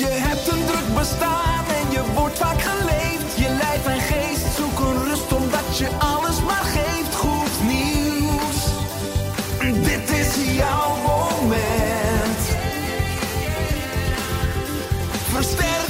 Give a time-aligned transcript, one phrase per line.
[0.00, 3.36] Je hebt een druk bestaan en je wordt vaak geleefd.
[3.36, 7.14] Je lijf en geest zoeken rust omdat je alles maar geeft.
[7.14, 8.60] Goed nieuws,
[9.84, 12.40] dit is jouw moment.
[15.32, 15.89] Versterk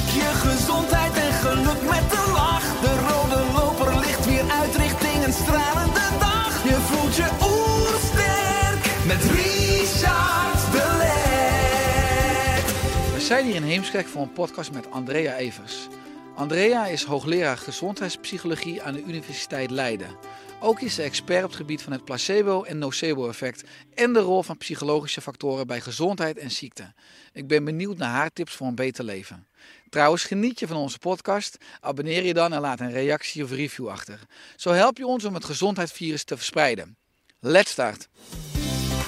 [13.31, 15.87] zijn hier in Heemskerk voor een podcast met Andrea Evers.
[16.35, 20.15] Andrea is hoogleraar gezondheidspsychologie aan de Universiteit Leiden.
[20.59, 24.43] Ook is ze expert op het gebied van het placebo- en nocebo-effect en de rol
[24.43, 26.93] van psychologische factoren bij gezondheid en ziekte.
[27.33, 29.47] Ik ben benieuwd naar haar tips voor een beter leven.
[29.89, 31.57] Trouwens, geniet je van onze podcast?
[31.79, 34.19] Abonneer je dan en laat een reactie of review achter.
[34.55, 36.97] Zo help je ons om het gezondheidsvirus te verspreiden.
[37.39, 38.07] Let's start!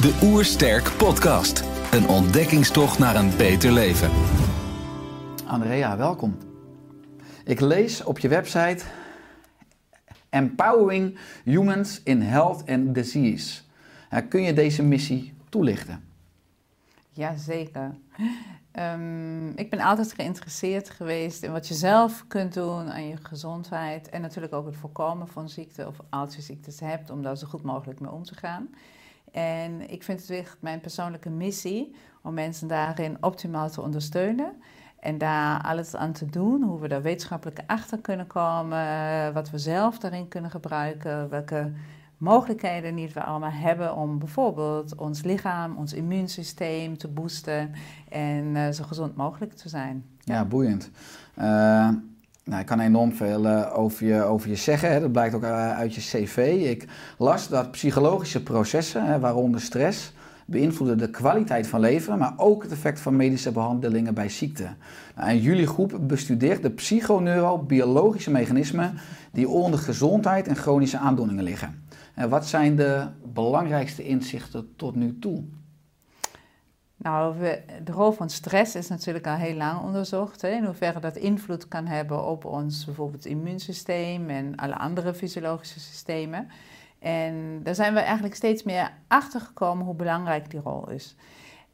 [0.02, 1.73] De Oersterk Podcast.
[1.94, 4.10] Een ontdekkingstocht naar een beter leven.
[5.46, 6.38] Andrea, welkom.
[7.46, 8.84] Ik lees op je website
[10.30, 13.62] Empowering Humans in Health and Disease.
[14.30, 16.04] Kun je deze missie toelichten?
[17.10, 17.96] Jazeker.
[18.80, 24.10] Um, ik ben altijd geïnteresseerd geweest in wat je zelf kunt doen aan je gezondheid.
[24.10, 27.48] En natuurlijk ook het voorkomen van ziekte of als je ziektes hebt, om daar zo
[27.48, 28.70] goed mogelijk mee om te gaan.
[29.34, 34.54] En ik vind het echt mijn persoonlijke missie om mensen daarin optimaal te ondersteunen.
[35.00, 39.58] En daar alles aan te doen, hoe we daar wetenschappelijk achter kunnen komen, wat we
[39.58, 41.72] zelf daarin kunnen gebruiken, welke
[42.18, 47.72] mogelijkheden niet we allemaal hebben om bijvoorbeeld ons lichaam, ons immuunsysteem te boosten
[48.10, 50.06] en uh, zo gezond mogelijk te zijn.
[50.20, 50.92] Ja, boeiend.
[51.40, 51.90] Uh,
[52.44, 54.92] nou, ik kan enorm veel uh, over, je, over je zeggen.
[54.92, 55.00] Hè.
[55.00, 56.62] Dat blijkt ook uit je cv.
[56.66, 56.88] Ik
[57.18, 60.14] las dat psychologische processen, hè, waaronder stress,
[60.46, 64.68] beïnvloeden de kwaliteit van leven, maar ook het effect van medische behandelingen bij ziekte.
[65.16, 68.94] Nou, jullie groep bestudeert de psychoneurobiologische mechanismen
[69.32, 71.84] die onder gezondheid en chronische aandoeningen liggen.
[72.14, 75.44] En wat zijn de belangrijkste inzichten tot nu toe?
[77.04, 77.36] Nou,
[77.84, 80.42] de rol van stress is natuurlijk al heel lang onderzocht.
[80.42, 85.80] Hè, in hoeverre dat invloed kan hebben op ons bijvoorbeeld immuunsysteem en alle andere fysiologische
[85.80, 86.50] systemen.
[87.00, 91.16] En daar zijn we eigenlijk steeds meer achter gekomen hoe belangrijk die rol is.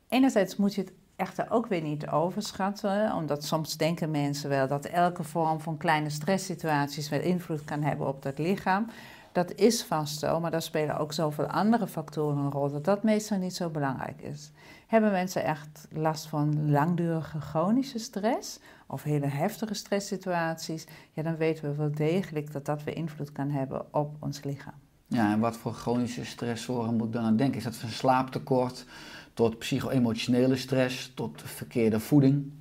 [0.08, 4.86] Enerzijds moet je het echter ook weer niet overschatten, omdat soms denken mensen wel dat
[4.86, 8.88] elke vorm van kleine stresssituaties wel invloed kan hebben op dat lichaam.
[9.32, 13.04] Dat is vast zo, maar daar spelen ook zoveel andere factoren een rol dat dat
[13.04, 14.52] meestal niet zo belangrijk is.
[14.90, 21.70] Hebben mensen echt last van langdurige chronische stress of hele heftige stresssituaties, ja, dan weten
[21.70, 24.74] we wel degelijk dat dat weer invloed kan hebben op ons lichaam.
[25.08, 27.58] Ja, en wat voor chronische stressoren moet ik dan aan denken?
[27.58, 28.86] Is dat van slaaptekort
[29.34, 32.52] tot psycho-emotionele stress, tot verkeerde voeding?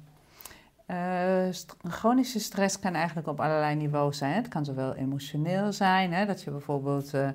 [0.86, 4.34] Uh, st chronische stress kan eigenlijk op allerlei niveaus zijn.
[4.34, 7.28] Het kan zowel emotioneel zijn, hè, dat je bijvoorbeeld uh,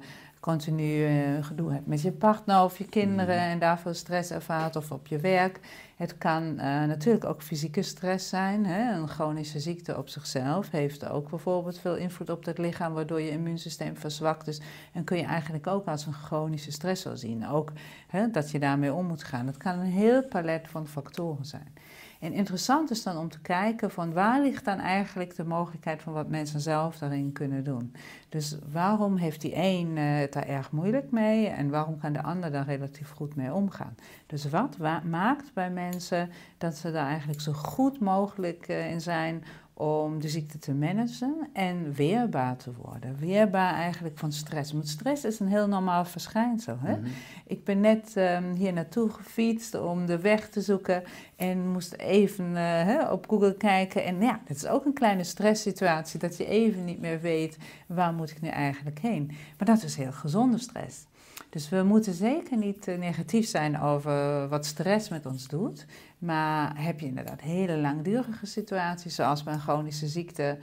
[0.43, 4.75] continu uh, gedoe hebt met je partner of je kinderen en daar veel stress ervaart,
[4.75, 5.59] of op je werk.
[5.95, 8.65] Het kan natuurlijk ook fysieke stress zijn.
[8.65, 8.93] Hè.
[8.93, 13.29] Een chronische ziekte op zichzelf heeft ook bijvoorbeeld veel invloed op het lichaam, waardoor je
[13.29, 14.61] immuunsysteem verzwakt is.
[14.93, 17.47] En kun je eigenlijk ook als een chronische stress wel zien.
[17.47, 17.71] Ook
[18.07, 19.45] hè, dat je daarmee om moet gaan.
[19.45, 21.73] Dat kan een heel palet van factoren zijn.
[22.23, 26.13] En interessant is dan om te kijken van waar ligt dan eigenlijk de mogelijkheid van
[26.13, 27.93] wat mensen zelf daarin kunnen doen.
[28.29, 32.23] Dus waarom heeft die een uh, het daar erg moeilijk mee en waarom kan de
[32.23, 33.95] ander daar relatief goed mee omgaan?
[34.25, 39.43] Dus wat maakt bij mensen dat ze daar eigenlijk zo goed mogelijk uh, in zijn
[39.73, 43.17] om de ziekte te managen en weerbaar te worden.
[43.19, 44.71] Weerbaar eigenlijk van stress.
[44.71, 46.77] Want stress is een heel normaal verschijnsel.
[46.79, 46.97] Hè?
[46.97, 47.11] Mm -hmm.
[47.45, 51.03] Ik ben net um, hier naartoe gefietst om de weg te zoeken
[51.35, 54.03] en moest even uh, hè, op Google kijken.
[54.03, 58.13] En ja, dat is ook een kleine stresssituatie, dat je even niet meer weet waar
[58.13, 59.25] moet ik nu eigenlijk heen.
[59.57, 61.05] Maar dat is heel gezonde stress.
[61.49, 65.85] Dus we moeten zeker niet uh, negatief zijn over wat stress met ons doet.
[66.23, 70.57] Maar heb je inderdaad hele langdurige situaties, zoals bij een chronische ziekte,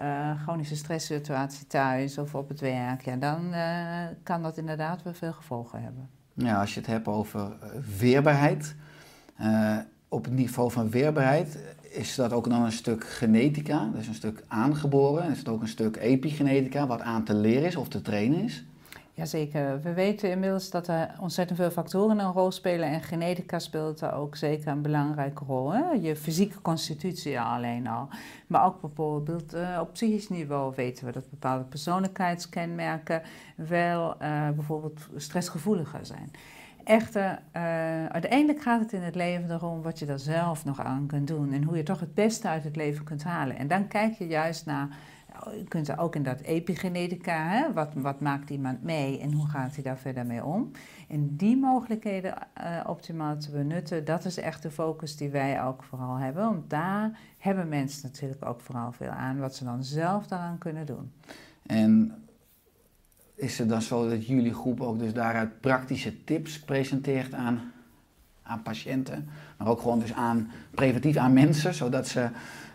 [0.00, 5.14] uh, chronische stresssituatie thuis of op het werk, ja, dan uh, kan dat inderdaad wel
[5.14, 6.08] veel gevolgen hebben.
[6.34, 7.52] Ja, als je het hebt over
[7.98, 8.74] weerbaarheid,
[10.08, 11.58] op het niveau van weerbaarheid,
[11.90, 15.30] is dat ook dan een stuk genetica, dus een stuk aangeboren?
[15.30, 18.64] Is het ook een stuk epigenetica, wat aan te leren is of te trainen is?
[19.16, 19.80] Jazeker.
[19.82, 24.14] We weten inmiddels dat er ontzettend veel factoren een rol spelen en genetica speelt daar
[24.14, 25.72] ook zeker een belangrijke rol.
[25.72, 25.90] Hè?
[25.90, 28.08] Je fysieke constitutie alleen al.
[28.46, 33.22] Maar ook bijvoorbeeld uh, op psychisch niveau weten we dat bepaalde persoonlijkheidskenmerken
[33.54, 36.30] wel uh, bijvoorbeeld stressgevoeliger zijn.
[36.84, 41.06] Echter, uh, uiteindelijk gaat het in het leven erom wat je er zelf nog aan
[41.06, 43.56] kunt doen en hoe je toch het beste uit het leven kunt halen.
[43.56, 44.88] En dan kijk je juist naar
[45.56, 47.72] je kunt ook in dat epigenetica, hè?
[47.72, 50.70] Wat, wat maakt iemand mee en hoe gaat hij daar verder mee om?
[51.08, 55.82] En die mogelijkheden uh, optimaal te benutten, dat is echt de focus die wij ook
[55.82, 56.44] vooral hebben.
[56.44, 60.86] Want daar hebben mensen natuurlijk ook vooral veel aan, wat ze dan zelf daaraan kunnen
[60.86, 61.12] doen.
[61.66, 62.14] En
[63.34, 67.72] is het dan zo dat jullie groep ook dus daaruit praktische tips presenteert aan,
[68.46, 72.28] aan patiënten, maar ook gewoon dus aan preventief aan mensen, zodat ze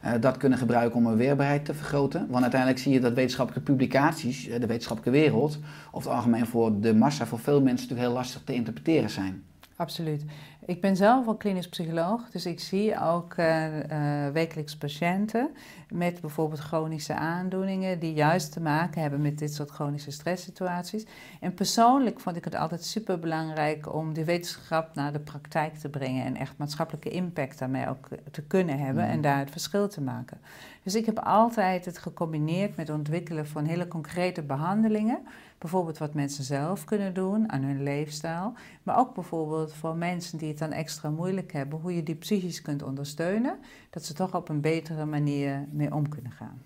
[0.05, 2.27] uh, dat kunnen gebruiken om een weerbaarheid te vergroten.
[2.29, 5.59] Want uiteindelijk zie je dat wetenschappelijke publicaties, uh, de wetenschappelijke wereld,
[5.91, 9.43] of het algemeen voor de massa, voor veel mensen natuurlijk heel lastig te interpreteren zijn.
[9.81, 10.23] Absoluut.
[10.65, 15.49] Ik ben zelf al klinisch psycholoog, dus ik zie ook uh, uh, wekelijks patiënten
[15.89, 21.05] met bijvoorbeeld chronische aandoeningen die juist te maken hebben met dit soort chronische stresssituaties.
[21.39, 25.89] En persoonlijk vond ik het altijd super belangrijk om die wetenschap naar de praktijk te
[25.89, 30.01] brengen en echt maatschappelijke impact daarmee ook te kunnen hebben en daar het verschil te
[30.01, 30.37] maken.
[30.83, 35.19] Dus ik heb altijd het gecombineerd met het ontwikkelen van hele concrete behandelingen.
[35.61, 38.53] Bijvoorbeeld wat mensen zelf kunnen doen aan hun leefstijl.
[38.83, 42.61] Maar ook bijvoorbeeld voor mensen die het dan extra moeilijk hebben, hoe je die psychisch
[42.61, 43.57] kunt ondersteunen.
[43.89, 46.61] Dat ze toch op een betere manier mee om kunnen gaan.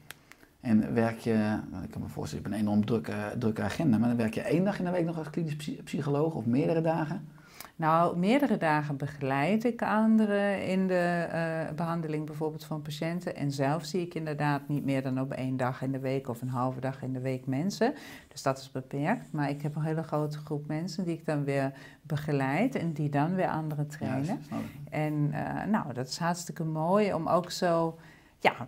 [0.61, 4.07] En werk je, ik kan me voorstellen, je hebt een enorm drukke, drukke agenda, maar
[4.07, 7.27] dan werk je één dag in de week nog als klinisch psycholoog of meerdere dagen?
[7.77, 13.35] Nou, meerdere dagen begeleid ik anderen in de uh, behandeling bijvoorbeeld van patiënten.
[13.35, 16.41] En zelf zie ik inderdaad niet meer dan op één dag in de week of
[16.41, 17.93] een halve dag in de week mensen.
[18.27, 19.31] Dus dat is beperkt.
[19.31, 23.09] Maar ik heb een hele grote groep mensen die ik dan weer begeleid en die
[23.09, 24.39] dan weer anderen trainen.
[24.49, 24.57] Ja,
[24.89, 27.97] en uh, nou, dat is hartstikke mooi om ook zo
[28.39, 28.67] ja,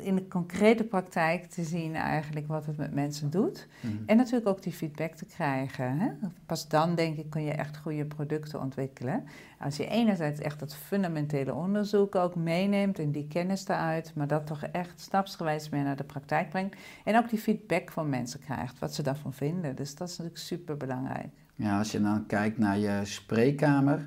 [0.00, 3.66] in de concrete praktijk te zien eigenlijk wat het met mensen doet.
[3.80, 3.94] Mhm.
[4.06, 5.98] En natuurlijk ook die feedback te krijgen.
[5.98, 6.10] Hè?
[6.46, 9.24] Pas dan denk ik kun je echt goede producten ontwikkelen.
[9.58, 14.46] Als je enerzijds echt dat fundamentele onderzoek ook meeneemt en die kennis eruit, maar dat
[14.46, 16.76] toch echt stapsgewijs meer naar de praktijk brengt.
[17.04, 19.76] En ook die feedback van mensen krijgt, wat ze daarvan vinden.
[19.76, 21.28] Dus dat is natuurlijk super belangrijk.
[21.54, 24.06] Ja, als je dan kijkt naar je spreekkamer.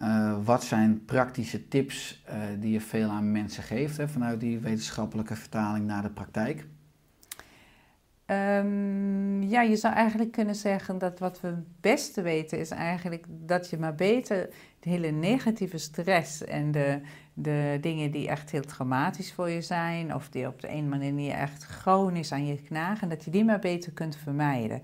[0.00, 4.58] Uh, wat zijn praktische tips uh, die je veel aan mensen geeft hè, vanuit die
[4.58, 6.66] wetenschappelijke vertaling naar de praktijk?
[8.26, 13.24] Um, ja, je zou eigenlijk kunnen zeggen dat wat we het beste weten is eigenlijk
[13.28, 14.48] dat je maar beter
[14.80, 17.00] de hele negatieve stress en de,
[17.34, 21.32] de dingen die echt heel traumatisch voor je zijn of die op de een manier
[21.32, 24.82] echt chronisch aan je knagen, dat je die maar beter kunt vermijden.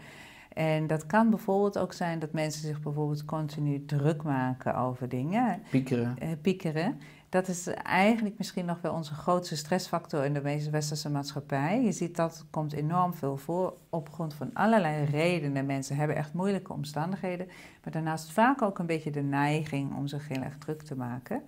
[0.58, 5.62] En dat kan bijvoorbeeld ook zijn dat mensen zich bijvoorbeeld continu druk maken over dingen.
[5.70, 6.16] Piekeren.
[6.19, 7.00] Eh, piekeren.
[7.28, 11.82] Dat is eigenlijk misschien nog wel onze grootste stressfactor in de westerse maatschappij.
[11.84, 15.66] Je ziet dat komt enorm veel voor op grond van allerlei redenen.
[15.66, 17.46] Mensen hebben echt moeilijke omstandigheden,
[17.84, 21.43] maar daarnaast vaak ook een beetje de neiging om zich heel erg druk te maken.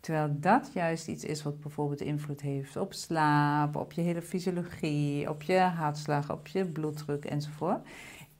[0.00, 5.30] Terwijl dat juist iets is wat bijvoorbeeld invloed heeft op slaap, op je hele fysiologie,
[5.30, 7.86] op je hartslag, op je bloeddruk enzovoort.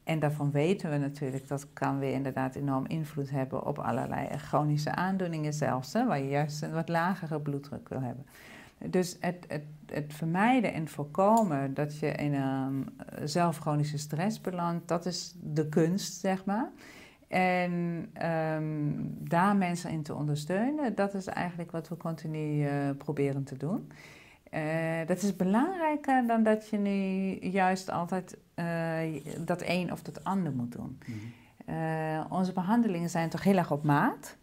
[0.07, 4.95] En daarvan weten we natuurlijk dat kan weer inderdaad enorm invloed hebben op allerlei chronische
[4.95, 8.27] aandoeningen zelfs, hè, waar je juist een wat lagere bloeddruk wil hebben.
[8.79, 12.89] Dus het, het, het vermijden en voorkomen dat je in een
[13.25, 16.71] zelf chronische stress belandt, dat is de kunst, zeg maar.
[17.29, 17.73] En
[18.23, 23.57] um, daar mensen in te ondersteunen, dat is eigenlijk wat we continu uh, proberen te
[23.57, 23.91] doen.
[24.57, 30.25] Uh, dat is belangrijker dan dat je nu juist altijd uh, dat een of dat
[30.25, 30.99] ander moet doen.
[31.07, 31.15] Mm
[31.67, 31.75] -hmm.
[31.75, 34.37] uh, onze behandelingen zijn toch heel erg op maat.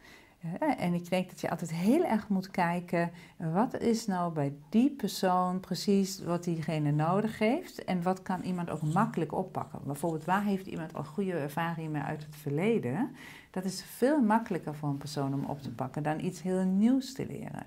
[0.78, 4.90] en ik denk dat je altijd heel erg moet kijken, wat is nou bij die
[4.90, 9.80] persoon precies wat diegene nodig heeft en wat kan iemand ook makkelijk oppakken.
[9.86, 13.16] Bijvoorbeeld, waar heeft iemand al goede ervaringen mee uit het verleden?
[13.52, 17.14] Dat is veel makkelijker voor een persoon om op te pakken dan iets heel nieuws
[17.14, 17.66] te leren.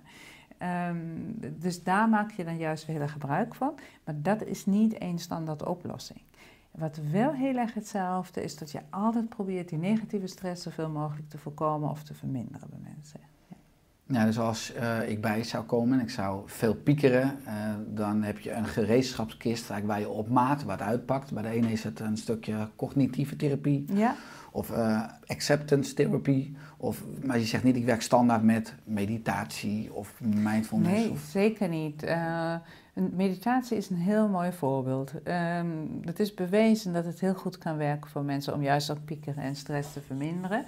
[0.62, 3.74] Um, dus daar maak je dan juist weer gebruik van.
[4.04, 6.20] Maar dat is niet één standaard oplossing.
[6.70, 11.28] Wat wel heel erg hetzelfde is, dat je altijd probeert die negatieve stress zoveel mogelijk
[11.28, 13.20] te voorkomen of te verminderen bij mensen.
[14.06, 14.18] Ja.
[14.18, 17.54] Ja, dus als eh, ik bij zou komen en ik zou veel piekeren, eh,
[17.88, 21.32] dan heb je een gereedschapskist waar je op maat wat uitpakt.
[21.32, 24.14] Bij de ene is het een stukje cognitieve therapie Ja,
[24.52, 26.56] of eh, acceptance therapie.
[26.76, 30.92] Of, maar je zegt niet, ik werk standaard met meditatie of mindfulness.
[30.92, 32.04] nee, Of, zeker niet.
[32.92, 35.12] Meditatie is een heel mooi voorbeeld.
[35.22, 35.66] Ehm,
[36.00, 39.42] het is bewezen dat het heel goed kan werken voor mensen om juist ook piekeren
[39.42, 40.64] en stress te verminderen.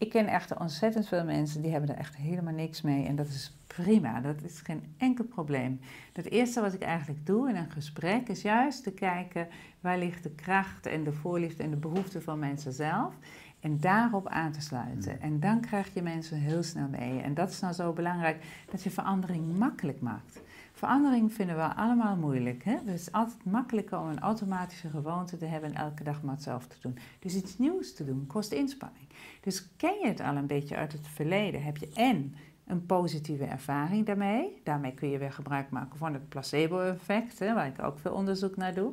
[0.00, 3.26] Ik ken echt ontzettend veel mensen die hebben er echt helemaal niks mee en dat
[3.26, 5.80] is prima, dat is geen enkel probleem.
[6.12, 9.48] Het eerste wat ik eigenlijk doe in een gesprek is juist te kijken
[9.80, 13.14] waar ligt de kracht en de voorliefde en de behoefte van mensen zelf.
[13.60, 15.20] En daarop aan te sluiten.
[15.20, 17.20] En dan krijg je mensen heel snel mee.
[17.20, 20.40] En dat is nou zo belangrijk, dat je verandering makkelijk maakt.
[20.72, 22.64] Verandering vinden we allemaal moeilijk.
[22.64, 22.72] Hè?
[22.72, 26.68] Het is altijd makkelijker om een automatische gewoonte te hebben en elke dag maar hetzelfde
[26.68, 26.98] te doen.
[27.18, 29.06] Dus iets nieuws te doen kost inspanning.
[29.40, 32.34] Dus ken je het al een beetje uit het verleden, heb je en
[32.66, 34.60] een positieve ervaring daarmee.
[34.64, 38.74] Daarmee kun je weer gebruik maken van het placebo-effect, waar ik ook veel onderzoek naar
[38.74, 38.92] doe.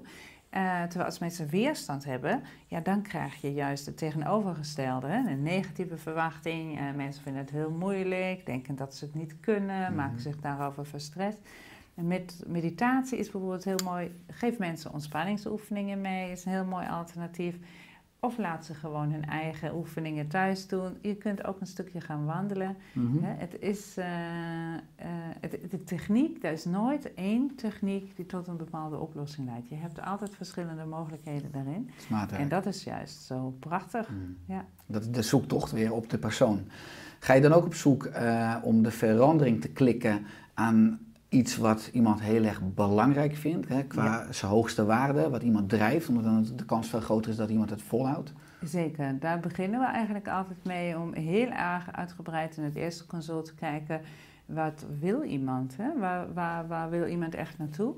[0.50, 5.08] Eh, terwijl als mensen weerstand hebben, ja, dan krijg je juist het tegenovergestelde.
[5.08, 5.32] Hè?
[5.32, 6.78] Een negatieve verwachting.
[6.78, 10.86] Eh, mensen vinden het heel moeilijk, denken dat ze het niet kunnen, maken zich daarover
[10.86, 11.40] verstrest.
[11.96, 14.12] En met meditatie is bijvoorbeeld heel mooi.
[14.28, 17.56] Geef mensen ontspanningsoefeningen mee, is een heel mooi alternatief.
[18.20, 20.98] Of laat ze gewoon hun eigen oefeningen thuis doen.
[21.02, 22.78] Je kunt ook een stukje gaan wandelen.
[22.94, 23.24] Mhm.
[23.24, 24.80] Het is, eh, eh,
[25.40, 29.70] het, de techniek, er is nooit één techniek die tot een bepaalde oplossing leidt.
[29.70, 31.90] Je hebt altijd verschillende mogelijkheden daarin.
[31.98, 32.32] Smart.
[32.32, 34.10] En dat is juist zo prachtig.
[34.10, 34.38] Mm.
[34.46, 34.66] Ja.
[34.86, 36.68] Dat is de zoektocht weer op de persoon.
[37.20, 41.90] Ga je dan ook op zoek eh, om de verandering te klikken aan iets wat
[41.94, 46.48] iemand heel erg belangrijk vindt, hè, qua zijn hoogste waarde, wat iemand drijft, omdat dan
[46.56, 48.34] de kans veel groter is dat iemand het volhoudt?
[48.62, 53.46] Zeker, daar beginnen we eigenlijk altijd mee om heel erg uitgebreid in het eerste consult
[53.46, 54.02] te kijken.
[54.46, 55.78] Wat wil iemand?
[55.78, 56.00] Hè?
[56.00, 57.96] Waar, waar, waar wil iemand echt naartoe?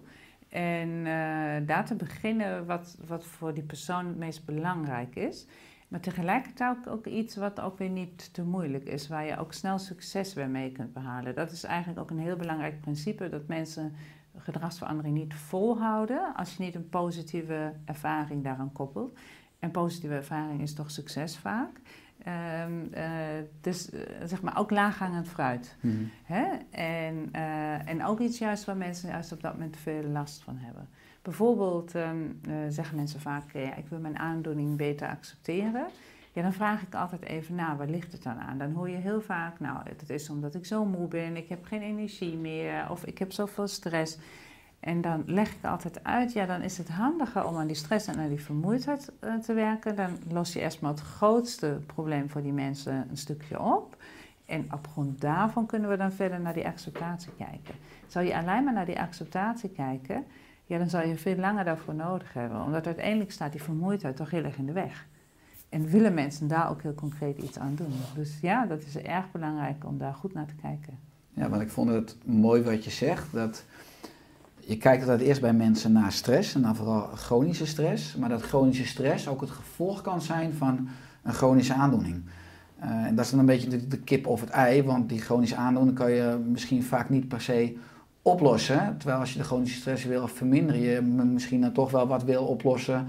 [0.49, 5.45] En eh, daar te beginnen wat, wat voor die persoon het meest belangrijk is.
[5.89, 9.53] Maar tegelijkertijd ook, ook iets wat ook weer niet te moeilijk is, waar je ook
[9.53, 11.35] snel succes weer mee kunt behalen.
[11.35, 13.93] Dat is eigenlijk ook een heel belangrijk principe, dat mensen
[14.37, 19.19] gedragsverandering niet volhouden als je niet een positieve ervaring daaraan koppelt.
[19.59, 21.81] En positieve ervaring is toch succes vaak.
[22.23, 23.07] Ehm, eh,
[23.61, 25.77] dus eh, zeg maar ook laaghangend fruit.
[26.23, 26.45] Hè?
[26.71, 30.57] En, eh, en ook iets juist waar mensen juist op dat moment veel last van
[30.57, 30.89] hebben.
[31.29, 32.17] Bijvoorbeeld ehm,
[32.49, 35.87] eh, zeggen mensen vaak, eh, ja, ik wil mijn aandoening beter accepteren.
[36.33, 38.57] Ja, dan vraag ik altijd even, nou, waar ligt het dan aan?
[38.57, 41.65] Dan hoor je heel vaak, nou, het is omdat ik zo moe ben, ik heb
[41.65, 44.17] geen energie meer of ik heb zoveel stress.
[44.79, 48.07] En dan leg ik altijd uit, ja, dan is het handiger om aan die stress
[48.07, 49.95] en aan die vermoeidheid eh, te werken.
[49.95, 53.97] Dan los je eerst maar het grootste probleem voor die mensen een stukje op.
[54.45, 57.75] En op grond daarvan kunnen we dan verder naar die acceptatie kijken.
[58.07, 60.25] Zou je alleen maar naar die acceptatie kijken,
[60.69, 62.63] ja, dan zou je veel langer daarvoor nodig hebben.
[62.63, 65.07] Omdat uiteindelijk staat die vermoeidheid toch heel erg in de weg.
[65.69, 67.93] En willen mensen daar ook heel concreet iets aan doen.
[68.15, 70.99] Dus ja, dat is erg belangrijk om daar goed naar te kijken.
[71.33, 73.63] Ja, want ik vond het mooi wat je zegt, dat
[74.59, 78.41] je kijkt altijd eerst bij mensen naar stress en dan vooral chronische stress, maar dat
[78.41, 80.87] chronische stress ook het gevolg kan zijn van
[81.23, 82.23] een chronische aandoening.
[82.79, 85.21] Eh, en dat is dan een beetje de, de kip of het ei, want die
[85.21, 87.77] chronische aandoening kan je misschien vaak niet per se
[88.21, 88.95] oplossen.
[88.97, 92.43] Terwijl als je de chronische stress wil verminderen, je misschien dan toch wel wat wil
[92.45, 93.07] oplossen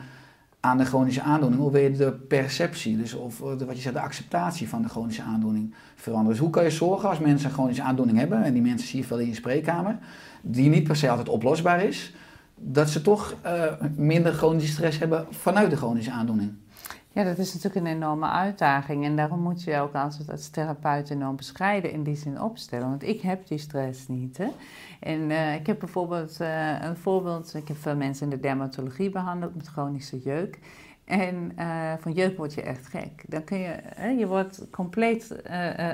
[0.60, 1.60] aan de chronische aandoening.
[1.60, 4.82] Hoe wil je de perceptie, dus of eh, de, wat je zegt, de acceptatie van
[4.82, 6.32] de chronische aandoening veranderen.
[6.32, 9.00] Dus hoe kan je zorgen als mensen een chronische aandoening hebben, en die mensen zie
[9.00, 9.98] je veel in je spreekkamer,
[10.40, 12.14] die niet per se altijd oplosbaar is,
[12.54, 13.64] dat ze toch eh,
[13.96, 16.52] minder chronische stress hebben vanuit de chronische aandoening.
[17.12, 19.04] Ja, dat is natuurlijk een enorme uitdaging.
[19.04, 22.88] En daarom moet je ook als, als therapeut enorm bescheiden in die zin opstellen.
[22.88, 24.38] Want ik heb die stress niet.
[24.38, 24.48] Hè?
[25.00, 27.54] En eh, ik heb bijvoorbeeld eh, een voorbeeld.
[27.54, 30.58] Ik heb veel mensen in de dermatologie behandeld met chronische jeuk.
[31.04, 33.24] En eh, van jeuk word je echt gek.
[33.28, 35.36] Dan kun je, hè, je wordt compleet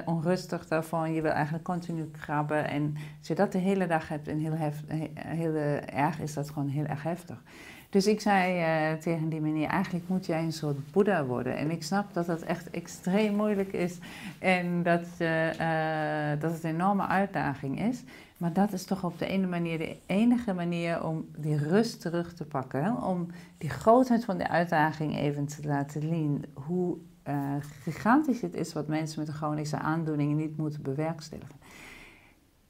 [0.04, 1.12] onrustig daarvan.
[1.12, 2.68] Je wil eigenlijk continu krabben.
[2.68, 5.54] En als je dat de hele dag hebt en heel, hef, he- heel
[5.86, 7.42] erg is dat gewoon heel erg heftig.
[7.90, 11.56] Dus ik zei eh, tegen die meneer, eigenlijk moet jij een soort boeddha worden.
[11.56, 13.98] En ik snap dat dat echt extreem moeilijk is
[14.38, 18.02] en dat, eh, eh, dat het een enorme uitdaging is.
[18.36, 22.34] Maar dat is toch op de ene manier de enige manier om die rust terug
[22.34, 23.02] te pakken.
[23.02, 23.26] Om
[23.58, 26.44] die grootheid van de uitdaging even te laten zien.
[26.54, 26.96] Hoe
[27.82, 31.56] gigantisch het is wat mensen met een chronische aandoening niet moeten bewerkstelligen.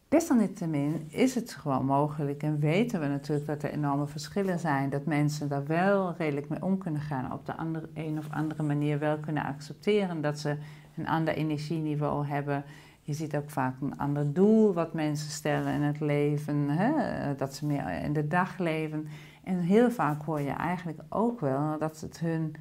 [0.08, 4.90] Desalniettemin is het gewoon mogelijk en weten we natuurlijk dat er enorme verschillen zijn.
[4.90, 7.32] Dat mensen daar wel redelijk mee om kunnen gaan.
[7.32, 10.56] Op de andere, een of andere manier wel kunnen accepteren dat ze
[10.96, 12.64] een ander energieniveau hebben.
[13.02, 16.92] Je ziet ook vaak een ander doel wat mensen stellen in het leven, hè?
[17.36, 19.08] dat ze meer in de dag leven.
[19.44, 22.54] En heel vaak hoor je eigenlijk ook wel dat het hun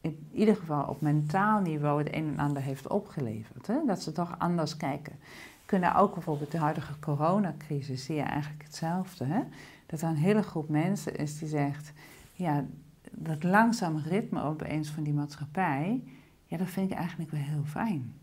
[0.00, 3.66] in ieder geval op mentaal niveau het een en ander heeft opgeleverd.
[3.66, 3.74] Hè?
[3.86, 5.12] Dat ze toch anders kijken.
[5.66, 9.24] Kunnen ook bijvoorbeeld de huidige coronacrisis, zie je eigenlijk hetzelfde.
[9.24, 9.40] Hè?
[9.86, 11.92] Dat er een hele groep mensen is die zegt,
[12.32, 12.64] ja,
[13.10, 16.02] dat langzame ritme opeens van die maatschappij,
[16.46, 18.14] ja, dat vind ik eigenlijk wel heel fijn.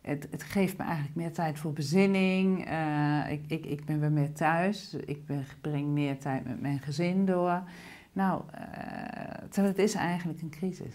[0.00, 2.68] Het, het geeft me eigenlijk meer tijd voor bezinning.
[2.68, 4.94] Uh, ik, ik, ik ben weer meer thuis.
[4.94, 5.22] Ik
[5.60, 7.62] breng meer tijd met mijn gezin door.
[8.12, 8.42] Nou,
[9.58, 10.94] uh, het is eigenlijk een crisis.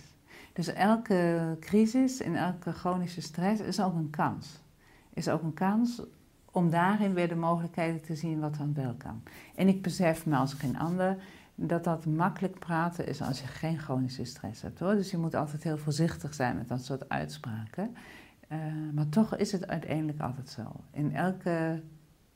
[0.54, 4.60] Dus elke crisis en elke chronische stress is ook een kans.
[5.18, 6.02] Is ook een kans
[6.52, 9.22] om daarin weer de mogelijkheden te zien wat dan wel kan.
[9.56, 11.18] En ik besef me als geen ander
[11.56, 14.80] dat dat makkelijk praten is als je geen chronische stress hebt.
[14.80, 14.96] Hoor.
[14.96, 17.96] Dus je moet altijd heel voorzichtig zijn met dat soort uitspraken.
[18.52, 18.58] Uh,
[18.94, 20.62] maar toch is het uiteindelijk altijd zo.
[20.92, 21.82] In elke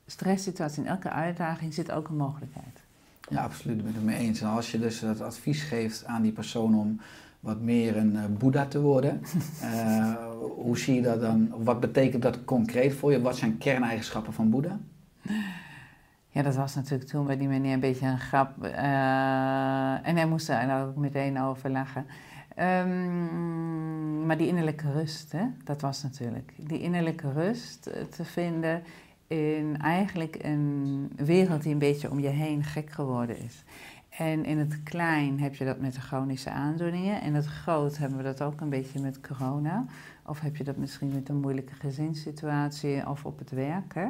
[0.06, 2.84] stresssituatie, in elke uitdaging zit ook een mogelijkheid.
[3.30, 3.78] Ja, absoluut.
[3.78, 4.42] Ik ben het mee eens.
[4.42, 7.00] En als je dus dat advies geeft aan die persoon om
[7.40, 9.22] wat meer een uh, boeddha te worden,
[9.62, 10.14] uh,
[10.48, 11.52] hoe zie je dat dan?
[11.64, 13.22] Wat betekent dat concreet voor je?
[13.22, 14.80] Wat zijn kerneigenschappen van boeddha?
[16.30, 18.52] Ja, dat was natuurlijk toen bij die meneer een beetje een grap.
[18.62, 22.06] Uh, en hij moest er ook meteen over lachen.
[22.60, 26.54] Um, maar die innerlijke rust, hè, dat was natuurlijk.
[26.58, 28.84] Die innerlijke rust te vinden
[29.28, 33.64] in eigenlijk een wereld die een beetje om je heen gek geworden is.
[34.10, 37.22] En in het klein heb je dat met de chronische aandoeningen.
[37.22, 39.86] In het groot hebben we dat ook een beetje met corona.
[40.26, 43.94] Of heb je dat misschien met een moeilijke gezinssituatie of op het werk.
[43.94, 44.08] Hè?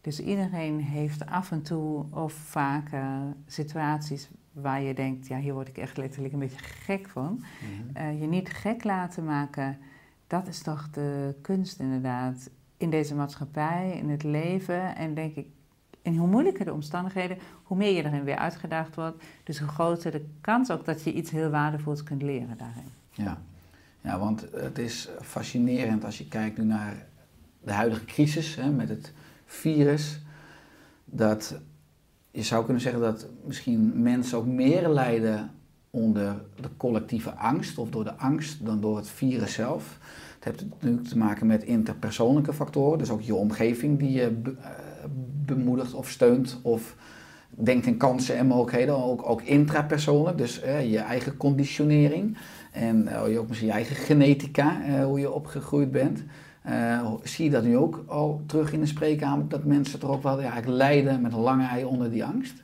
[0.00, 3.06] Dus iedereen heeft af en toe of vaker
[3.46, 7.32] situaties waar je denkt, ja, hier word ik echt letterlijk een beetje gek van.
[7.34, 7.96] Mhm.
[7.96, 9.78] Eh, je niet gek laten maken,
[10.26, 12.50] dat is toch de kunst inderdaad.
[12.76, 14.96] In deze maatschappij, in het leven.
[14.96, 15.46] En denk ik,
[16.02, 19.24] en hoe moeilijker de omstandigheden, hoe meer je erin weer uitgedaagd wordt.
[19.44, 22.84] Dus hoe groter de kans ook dat je iets heel waardevols kunt leren daarin.
[23.10, 23.38] Ja,
[24.02, 27.06] ja want het is fascinerend als je kijkt nu naar
[27.64, 29.12] de huidige crisis hè, met het
[29.44, 30.20] virus.
[31.04, 31.60] Dat
[32.30, 35.50] je zou kunnen zeggen dat misschien mensen ook meer lijden
[35.90, 39.98] onder de collectieve angst of door de angst dan door het virus zelf.
[40.34, 44.70] Het heeft natuurlijk te maken met interpersoonlijke factoren, dus ook je omgeving die je eh,
[45.44, 46.96] bemoedigt of steunt of
[47.48, 52.36] denkt in kansen en mogelijkheden, ook, ook intrapersoonlijk, dus je eigen conditionering
[52.72, 56.22] en uh, je ook misschien je eigen genetica, uh, hoe je opgegroeid bent.
[57.22, 60.40] zie je dat nu ook al terug in de spreekkamer, dat mensen toch ook wel
[60.40, 62.62] ja, eigenlijk lijden met een lange ei onder die angst?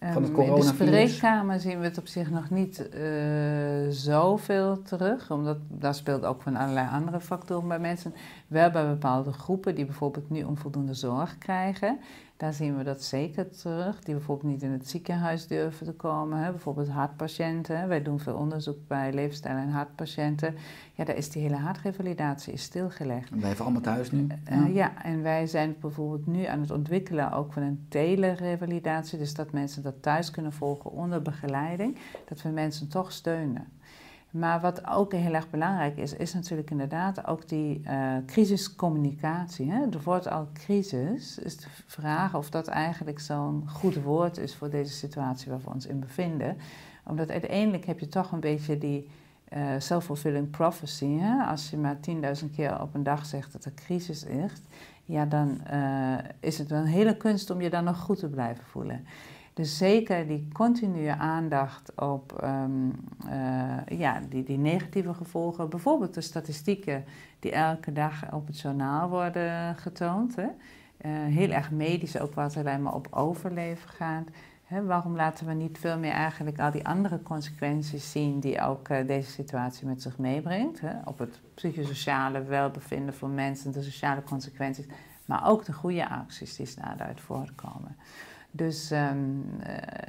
[0.00, 4.82] Van het um, in de spreekkamer zien we het op zich nog niet uh, zoveel
[4.82, 8.14] terug, omdat daar speelt ook van allerlei andere factoren bij mensen.
[8.46, 11.98] Wel bij bepaalde groepen die bijvoorbeeld nu onvoldoende zorg krijgen.
[12.36, 16.38] Daar zien we dat zeker terug, die bijvoorbeeld niet in het ziekenhuis durven te komen.
[16.38, 16.50] Hè.
[16.50, 17.88] Bijvoorbeeld hartpatiënten.
[17.88, 20.54] Wij doen veel onderzoek bij leefstijl- en hartpatiënten.
[20.94, 23.30] Ja, daar is die hele hartrevalidatie is stilgelegd.
[23.30, 24.26] En blijven allemaal thuis nu?
[24.50, 29.18] Uh, ja, en wij zijn bijvoorbeeld nu aan het ontwikkelen ook van een telerevalidatie.
[29.18, 31.96] Dus dat mensen dat thuis kunnen volgen onder begeleiding.
[32.28, 33.66] Dat we mensen toch steunen.
[34.38, 39.70] Maar wat ook heel erg belangrijk is, is natuurlijk inderdaad ook die uh, crisiscommunicatie.
[39.70, 39.80] Hè?
[39.80, 44.70] Er wordt al crisis, is de vraag of dat eigenlijk zo'n goed woord is voor
[44.70, 46.56] deze situatie waar we ons in bevinden.
[47.04, 49.08] Omdat uiteindelijk heb je toch een beetje die
[49.52, 51.18] uh, self-fulfilling prophecy.
[51.18, 51.44] Hè?
[51.44, 51.96] Als je maar
[52.42, 54.52] 10.000 keer op een dag zegt dat er crisis is,
[55.04, 58.28] ja, dan uh, is het wel een hele kunst om je dan nog goed te
[58.28, 59.06] blijven voelen.
[59.56, 62.92] Dus zeker die continue aandacht op um,
[63.26, 65.68] uh, ja, die, die negatieve gevolgen.
[65.68, 67.04] Bijvoorbeeld de statistieken
[67.40, 70.36] die elke dag op het journaal worden getoond.
[70.36, 70.42] Hè.
[70.42, 74.28] Uh, heel erg medisch ook wat alleen maar op overleven gaat.
[74.64, 78.88] Hè, waarom laten we niet veel meer eigenlijk al die andere consequenties zien die ook
[78.88, 80.80] uh, deze situatie met zich meebrengt?
[80.80, 80.92] Hè?
[81.04, 84.86] Op het psychosociale welbevinden van mensen, de sociale consequenties,
[85.24, 87.96] maar ook de goede acties die daaruit voortkomen.
[88.56, 89.44] Dus um,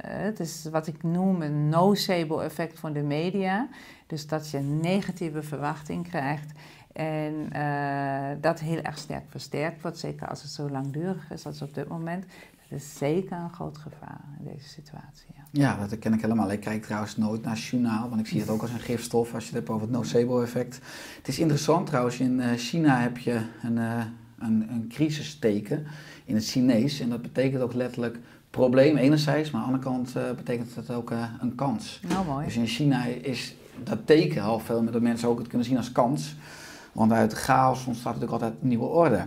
[0.06, 3.68] het is wat ik noem een nocebo-effect van de media.
[4.06, 6.52] Dus dat je een negatieve verwachting krijgt.
[6.92, 11.62] En uh, dat heel erg sterk versterkt wordt, zeker als het zo langdurig is als
[11.62, 12.24] op dit moment.
[12.68, 15.26] Dat is zeker een groot gevaar in deze situatie.
[15.50, 15.86] Ja.
[15.86, 16.52] dat ken ik helemaal.
[16.52, 19.42] Ik kijk trouwens nooit naar journaal, want ik zie het ook als een gifstof als
[19.42, 20.80] je het hebt over het nocebo-effect.
[21.16, 25.86] Het is interessant trouwens, in China heb je een, een, een crisisteken
[26.24, 27.00] in het Chinees.
[27.00, 28.18] En dat betekent ook letterlijk
[28.50, 32.00] probleem enerzijds, maar aan de andere kant uh, betekent het ook uh, een kans.
[32.08, 32.44] Nou, mooi.
[32.44, 35.92] Dus in China is dat teken al veel de mensen ook het kunnen zien als
[35.92, 36.36] kans.
[36.92, 39.24] Want uit chaos ontstaat natuurlijk altijd nieuwe orde.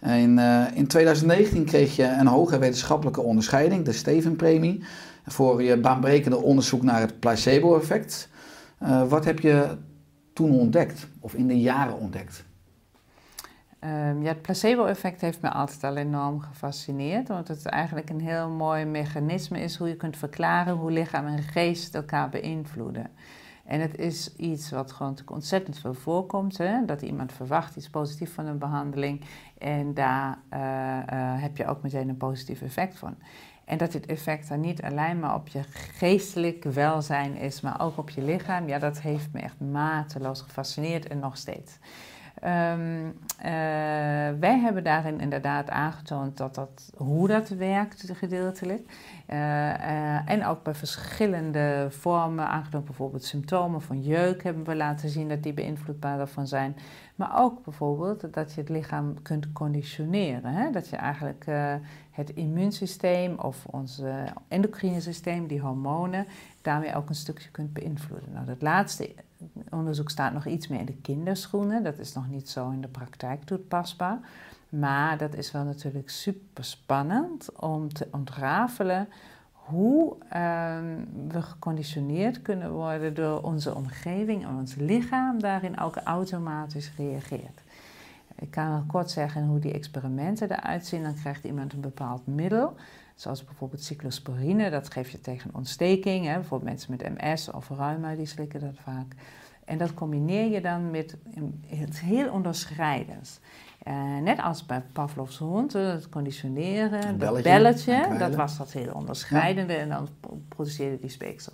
[0.00, 4.84] In, eh, in 2019 kreeg je een hoge wetenschappelijke onderscheiding, de Steven-premie,
[5.26, 8.28] voor je baanbrekende onderzoek naar het placebo-effect.
[8.78, 9.76] Eh, wat heb je
[10.32, 12.44] toen ontdekt, of in de jaren ontdekt?
[13.80, 18.48] Ehm, ja, het placebo-effect heeft me altijd al enorm gefascineerd, omdat het eigenlijk een heel
[18.48, 23.10] mooi mechanisme is hoe je kunt verklaren hoe lichaam en geest elkaar beïnvloeden.
[23.64, 26.84] En het is iets wat gewoon ontzettend veel voorkomt, hè?
[26.84, 29.20] dat iemand verwacht iets positiefs van een behandeling
[29.58, 33.14] en daar eh, eh, heb je ook meteen een positief effect van.
[33.64, 37.98] En dat dit effect dan niet alleen maar op je geestelijk welzijn is, maar ook
[37.98, 41.78] op je lichaam, ja, dat heeft me echt mateloos gefascineerd en nog steeds.
[42.44, 43.18] Um,
[44.40, 48.82] wij hebben daarin inderdaad aangetoond dat dat, hoe dat werkt gedeeltelijk.
[49.28, 55.28] Uh, en ook bij verschillende vormen, aangetoond bijvoorbeeld symptomen van jeuk hebben we laten zien
[55.28, 56.76] dat die beïnvloedbaar daarvan zijn.
[57.14, 60.52] Maar ook bijvoorbeeld dat je het lichaam kunt conditioneren.
[60.52, 60.70] Hè?
[60.70, 61.46] Dat je eigenlijk
[62.10, 64.02] het immuunsysteem of ons
[64.48, 66.26] endocrine systeem, die hormonen,
[66.62, 68.32] daarmee ook een stukje kunt beïnvloeden.
[68.32, 69.14] Nou, dat laatste
[69.70, 71.82] onderzoek staat nog iets meer in de kinderschoenen.
[71.82, 74.18] Dat is nog niet zo in de praktijk toepasbaar.
[74.68, 79.08] Maar dat is wel natuurlijk super spannend om te ontrafelen
[79.52, 86.92] hoe ehm, we geconditioneerd kunnen worden door onze omgeving en ons lichaam daarin ook automatisch
[86.96, 87.62] reageert.
[88.40, 91.02] Ik kan wel kort zeggen hoe die experimenten eruit zien.
[91.02, 92.74] Dan krijgt iemand een bepaald middel,
[93.20, 94.70] zoals bijvoorbeeld cyclosporine.
[94.70, 96.26] Dat geef je tegen ontsteking.
[96.26, 96.34] Hè.
[96.34, 99.14] Bijvoorbeeld mensen met MS of reuma, die slikken dat vaak.
[99.64, 101.16] En dat combineer je dan met
[101.66, 103.40] het heel onderscheidends.
[103.88, 108.92] Uh, net als bij Pavlov's hond, het conditioneren, het belletje, belletje dat was dat heel
[108.92, 110.08] onderscheidende en dan
[110.48, 111.52] produceerde die speeksel.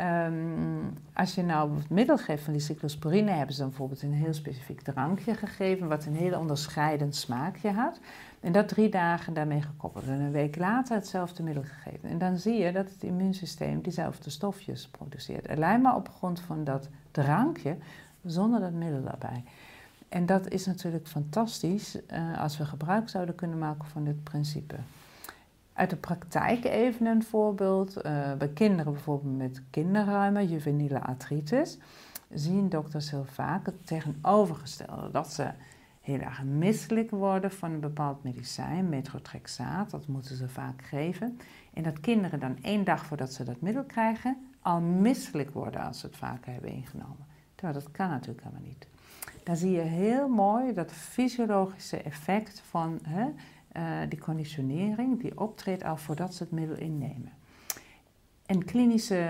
[0.00, 4.12] Um, als je nou het middel geeft van die cyclosporine, hebben ze dan bijvoorbeeld een
[4.12, 8.00] heel specifiek drankje gegeven, wat een heel onderscheidend smaakje had.
[8.40, 10.04] En dat drie dagen daarmee gekoppeld.
[10.04, 12.08] En een week later hetzelfde middel gegeven.
[12.08, 15.48] En dan zie je dat het immuunsysteem diezelfde stofjes produceert.
[15.48, 17.76] Alleen maar op grond van dat drankje,
[18.24, 19.44] zonder dat middel daarbij.
[20.08, 24.76] En dat is natuurlijk fantastisch uh, als we gebruik zouden kunnen maken van dit principe.
[25.74, 27.96] Uit de praktijk even een voorbeeld.
[27.96, 31.78] Uh, bij kinderen bijvoorbeeld met kinderruime, juveniele artritis,
[32.30, 35.10] zien dokters heel vaak het tegenovergestelde.
[35.10, 35.50] Dat ze
[36.00, 41.38] heel erg misselijk worden van een bepaald medicijn, metrotrexaat, dat moeten ze vaak geven.
[41.72, 45.98] En dat kinderen dan één dag voordat ze dat middel krijgen, al misselijk worden als
[46.00, 47.26] ze het vaker hebben ingenomen.
[47.54, 48.86] Terwijl dat kan natuurlijk helemaal niet.
[49.42, 53.26] Dan zie je heel mooi dat fysiologische effect van hè,
[53.76, 57.32] uh, die conditionering, die optreedt al voordat ze het middel innemen.
[58.46, 59.28] En klinische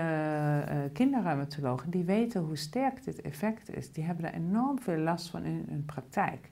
[0.93, 3.91] uh, die weten hoe sterk dit effect is.
[3.91, 6.51] Die hebben daar enorm veel last van in hun praktijk.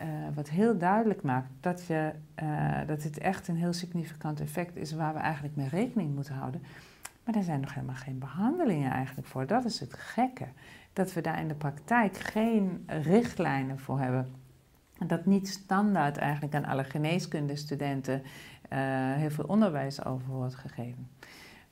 [0.00, 2.12] Uh, wat heel duidelijk maakt dat, je,
[2.86, 6.62] dat dit echt een heel significant effect is waar we eigenlijk mee rekening moeten houden.
[7.24, 9.46] Maar er zijn nog helemaal geen behandelingen eigenlijk voor.
[9.46, 10.46] Dat is het gekke.
[10.92, 14.41] Dat we daar in de praktijk geen richtlijnen voor hebben.
[15.06, 18.22] Dat niet standaard eigenlijk aan alle geneeskundestudenten
[18.72, 18.78] uh,
[19.14, 21.08] heel veel onderwijs over wordt gegeven.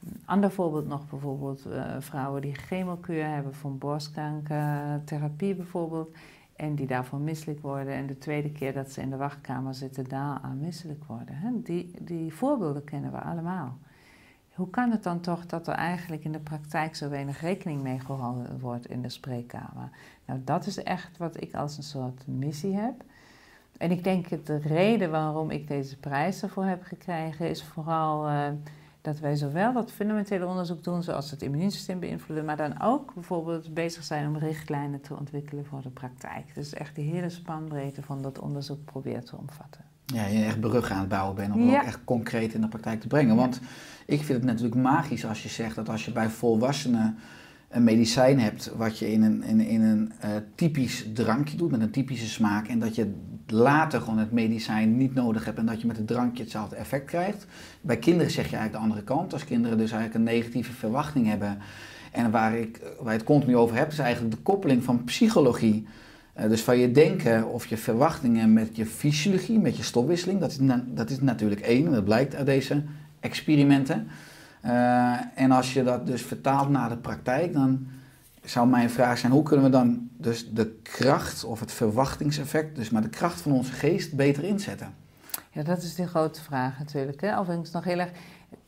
[0.04, 6.16] Een ander voorbeeld nog bijvoorbeeld uh, vrouwen die chemokuur hebben van borstkankertherapie bijvoorbeeld.
[6.56, 10.08] En die daarvoor misselijk worden en de tweede keer dat ze in de wachtkamer zitten
[10.08, 11.34] daar aan misselijk worden.
[11.34, 11.62] Hè?
[11.62, 13.78] Die, die voorbeelden kennen we allemaal.
[14.54, 18.00] Hoe kan het dan toch dat er eigenlijk in de praktijk zo weinig rekening mee
[18.00, 19.90] gehouden wordt in de spreekkamer?
[20.26, 23.04] Nou, dat is echt wat ik als een soort missie heb.
[23.80, 28.28] En ik denk dat de reden waarom ik deze prijs ervoor heb gekregen is vooral
[28.28, 28.46] uh,
[29.00, 33.74] dat wij zowel dat fundamentele onderzoek doen, zoals het immuunsysteem beïnvloeden, maar dan ook bijvoorbeeld
[33.74, 36.54] bezig zijn om richtlijnen te ontwikkelen voor de praktijk.
[36.54, 39.84] Dus echt die hele spanbreedte van dat onderzoek probeert te omvatten.
[40.06, 41.78] Ja, je echt bruggen aan het bouwen bent om ja.
[41.78, 43.36] ook echt concreet in de praktijk te brengen.
[43.36, 43.60] Want
[44.06, 47.18] ik vind het natuurlijk magisch als je zegt dat als je bij volwassenen
[47.68, 51.80] een medicijn hebt wat je in een, in, in een uh, typisch drankje doet met
[51.80, 53.14] een typische smaak en dat je
[53.50, 57.04] later gewoon het medicijn niet nodig hebt en dat je met het drankje hetzelfde effect
[57.04, 57.46] krijgt.
[57.80, 59.32] Bij kinderen zeg je eigenlijk de andere kant.
[59.32, 61.58] Als kinderen dus eigenlijk een negatieve verwachting hebben
[62.12, 65.86] en waar ik waar het continu over heb, is eigenlijk de koppeling van psychologie.
[66.38, 70.50] Uh, dus van je denken of je verwachtingen met je fysiologie, met je stofwisseling, dat
[70.50, 72.82] is, dat is natuurlijk één, en dat blijkt uit deze
[73.20, 74.08] experimenten.
[74.64, 77.86] Uh, en als je dat dus vertaalt naar de praktijk, dan
[78.44, 82.90] zou mijn vraag zijn: hoe kunnen we dan dus de kracht of het verwachtingseffect, dus
[82.90, 84.94] maar de kracht van onze geest, beter inzetten?
[85.52, 87.20] Ja, dat is de grote vraag natuurlijk.
[87.20, 87.38] Hè?
[87.38, 88.10] Overigens nog heel erg.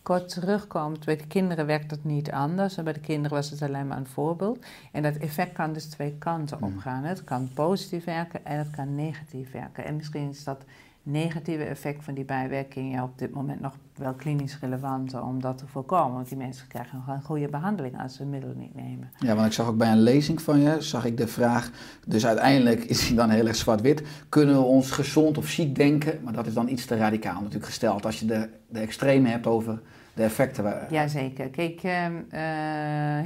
[0.02, 1.04] kort terugkomt.
[1.04, 2.76] Bij de kinderen werkt dat niet anders.
[2.76, 4.64] En bij de kinderen was het alleen maar een voorbeeld.
[4.92, 6.64] En dat effect kan dus twee kanten Mm.
[6.64, 7.04] opgaan.
[7.04, 9.84] Het kan positief werken en het kan negatief werken.
[9.84, 10.64] En misschien is dat
[11.02, 15.58] negatieve effect van die bijwerking ja, op dit moment nog wel klinisch relevant om dat
[15.58, 16.14] te voorkomen.
[16.14, 19.10] Want die mensen krijgen nog een goede behandeling als ze middelen niet nemen.
[19.18, 21.70] Ja, want ik zag ook bij een lezing van je, zag ik de vraag,
[22.06, 24.02] dus uiteindelijk is hij dan heel erg zwart-wit.
[24.28, 26.20] Kunnen we ons gezond of ziek denken?
[26.24, 29.46] Maar dat is dan iets te radicaal natuurlijk gesteld als je de, de extreme hebt
[29.46, 29.80] over
[30.14, 30.64] de effecten.
[30.64, 31.48] waar- Jazeker.
[31.50, 32.40] Kijk, ehm, eh,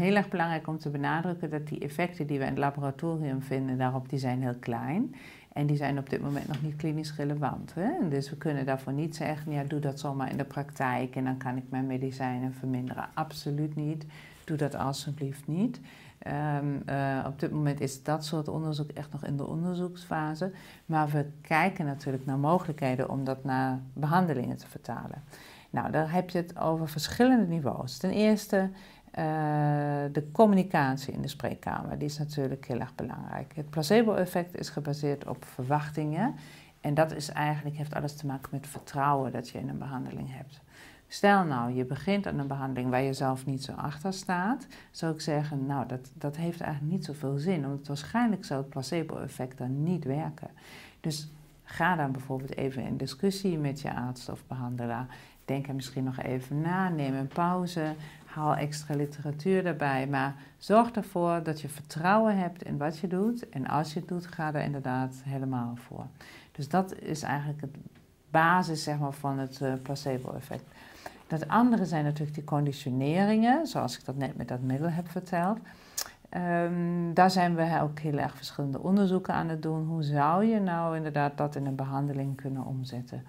[0.00, 3.78] heel erg belangrijk om te benadrukken dat die effecten die we in het laboratorium vinden
[3.78, 5.14] daarop, die zijn heel klein.
[5.56, 7.74] En die zijn op dit moment nog niet klinisch relevant.
[7.74, 8.08] Hè?
[8.08, 11.36] Dus we kunnen daarvoor niet zeggen, ja, doe dat zomaar in de praktijk en dan
[11.36, 13.08] kan ik mijn medicijnen verminderen.
[13.14, 14.06] Absoluut niet.
[14.44, 15.80] Doe dat alsjeblieft niet.
[16.18, 20.52] Ehm, eh, op dit moment is dat soort onderzoek echt nog in de onderzoeksfase.
[20.86, 25.22] Maar we kijken natuurlijk naar mogelijkheden om dat naar behandelingen te vertalen.
[25.70, 27.98] Nou, daar heb je het over verschillende niveaus.
[27.98, 28.70] Ten eerste
[30.12, 31.98] de communicatie in de spreekkamer.
[31.98, 33.52] Die is natuurlijk heel erg belangrijk.
[33.54, 36.34] Het placebo-effect is gebaseerd op verwachtingen.
[36.80, 40.28] En dat is eigenlijk, heeft alles te maken met vertrouwen dat je in een behandeling
[40.32, 40.60] hebt.
[41.08, 45.14] Stel nou, je begint aan een behandeling waar je zelf niet zo achter staat, zou
[45.14, 49.58] ik zeggen, nou, dat, dat heeft eigenlijk niet zoveel zin, omdat waarschijnlijk zou het placebo-effect
[49.58, 50.50] dan niet werken.
[51.00, 51.30] Dus
[51.62, 55.06] ga dan bijvoorbeeld even in discussie met je arts of behandelaar.
[55.44, 57.94] Denk er misschien nog even na, neem een pauze,
[58.36, 63.48] haal extra literatuur daarbij, maar zorg ervoor dat je vertrouwen hebt in wat je doet.
[63.48, 66.06] En als je het doet, ga er inderdaad helemaal voor.
[66.52, 67.76] Dus dat is eigenlijk het
[68.30, 70.64] basis zeg maar, van het uh, placebo-effect.
[71.26, 75.58] Dat andere zijn natuurlijk die conditioneringen, zoals ik dat net met dat middel heb verteld.
[76.36, 79.86] Um, daar zijn we ook heel erg verschillende onderzoeken aan het doen.
[79.86, 83.22] Hoe zou je nou inderdaad dat in een behandeling kunnen omzetten?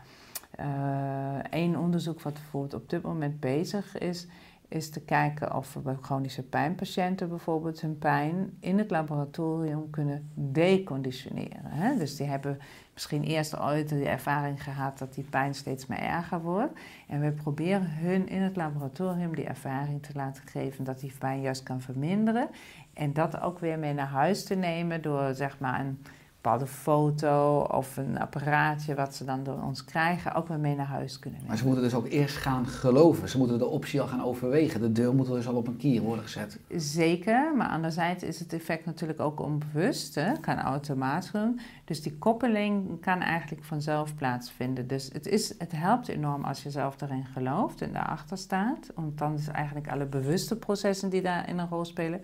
[1.49, 4.27] Eén uh, onderzoek wat bijvoorbeeld op dit moment bezig is,
[4.67, 10.29] is te kijken of we bij chronische pijnpatiënten bijvoorbeeld hun pijn in het laboratorium kunnen
[10.33, 11.65] deconditioneren.
[11.65, 11.97] Hè?
[11.97, 12.57] Dus die hebben
[12.93, 16.79] misschien eerst ooit de ervaring gehad dat die pijn steeds meer erger wordt.
[17.07, 21.41] En we proberen hun in het laboratorium die ervaring te laten geven dat die pijn
[21.41, 22.49] juist kan verminderen.
[22.93, 26.01] En dat ook weer mee naar huis te nemen door zeg maar een
[26.41, 30.85] bepaalde foto of een apparaatje wat ze dan door ons krijgen, ook weer mee naar
[30.85, 31.47] huis kunnen nemen.
[31.47, 33.29] Maar ze moeten dus ook eerst gaan geloven.
[33.29, 34.81] Ze moeten de optie al gaan overwegen.
[34.81, 36.59] De deur moet dus al op een kier worden gezet.
[36.75, 40.31] Zeker, maar anderzijds is het effect natuurlijk ook onbewust, hè?
[40.39, 41.59] kan automatisch doen.
[41.85, 44.87] Dus die koppeling kan eigenlijk vanzelf plaatsvinden.
[44.87, 48.91] Dus het, is, het helpt enorm als je zelf erin gelooft en daarachter staat.
[48.95, 52.21] Want dan is eigenlijk alle bewuste processen die daarin een rol spelen.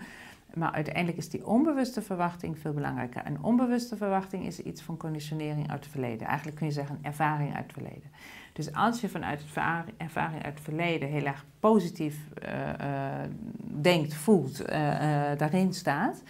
[0.57, 3.25] Maar uiteindelijk is die onbewuste verwachting veel belangrijker.
[3.25, 6.27] Een onbewuste verwachting is iets van conditionering uit het verleden.
[6.27, 8.11] Eigenlijk kun je zeggen ervaring uit het verleden.
[8.53, 9.43] Dus als je vanuit
[9.97, 13.29] ervaring uit het verleden heel erg positief uh, uh,
[13.81, 14.67] denkt, voelt, uh,
[15.37, 16.23] daarin staat,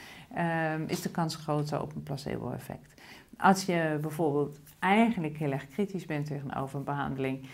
[0.87, 3.01] is de kans groter op een placebo-effect.
[3.37, 7.47] Als je bijvoorbeeld eigenlijk heel erg kritisch bent tegenover een behandeling,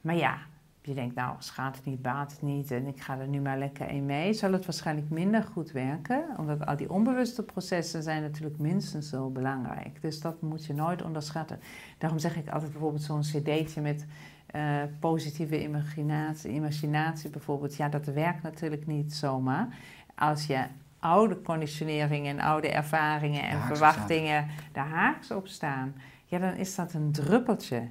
[0.00, 0.38] maar ja,
[0.86, 3.58] je denkt, nou, schaadt het niet, baat het niet en ik ga er nu maar
[3.58, 6.24] lekker in mee, zal het waarschijnlijk minder goed werken.
[6.36, 10.02] Omdat al die onbewuste processen zijn natuurlijk minstens zo belangrijk.
[10.02, 11.60] Dus dat moet je nooit onderschatten.
[11.98, 14.06] Daarom zeg ik altijd bijvoorbeeld zo'n cd'tje met
[14.54, 17.76] uh, positieve imaginatie, imaginatie bijvoorbeeld.
[17.76, 19.68] Ja, dat werkt natuurlijk niet zomaar.
[20.14, 20.64] Als je
[20.98, 25.94] oude conditioneringen en oude ervaringen en verwachtingen daar haaks op staan,
[26.24, 27.88] ja, dan is dat een druppeltje.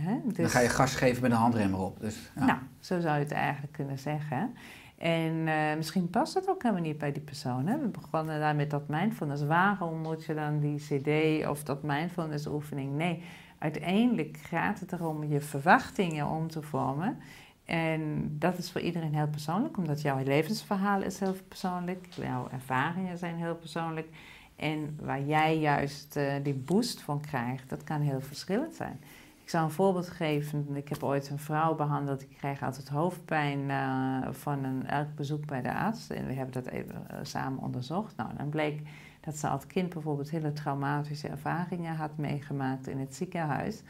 [0.00, 0.20] Hè?
[0.24, 2.00] Dus, Dan ga je gas geven met een handrem erop.
[2.00, 2.44] Dus, ja.
[2.44, 4.54] Nou, zo zou je het eigenlijk kunnen zeggen.
[4.98, 7.66] En uh, misschien past het ook helemaal niet bij die persoon.
[7.66, 7.78] Hè?
[7.78, 9.42] We begonnen daar met dat mindfulness.
[9.42, 12.92] Waarom moet je dan die CD of dat mindfulness oefening?
[12.92, 13.22] Nee,
[13.58, 17.18] uiteindelijk gaat het erom je verwachtingen om te vormen.
[17.64, 23.18] En dat is voor iedereen heel persoonlijk, omdat jouw levensverhaal is heel persoonlijk, jouw ervaringen
[23.18, 24.08] zijn heel persoonlijk.
[24.56, 29.00] En waar jij juist uh, die boost van krijgt, dat kan heel verschillend zijn.
[29.50, 30.76] Ik zal een voorbeeld geven.
[30.76, 32.18] Ik heb ooit een vrouw behandeld.
[32.18, 36.10] Die kreeg altijd hoofdpijn uh, van een, elk bezoek bij de arts.
[36.10, 38.16] En we hebben dat even uh, samen onderzocht.
[38.16, 38.80] Nou, dan bleek
[39.20, 43.82] dat ze als kind bijvoorbeeld hele traumatische ervaringen had meegemaakt in het ziekenhuis.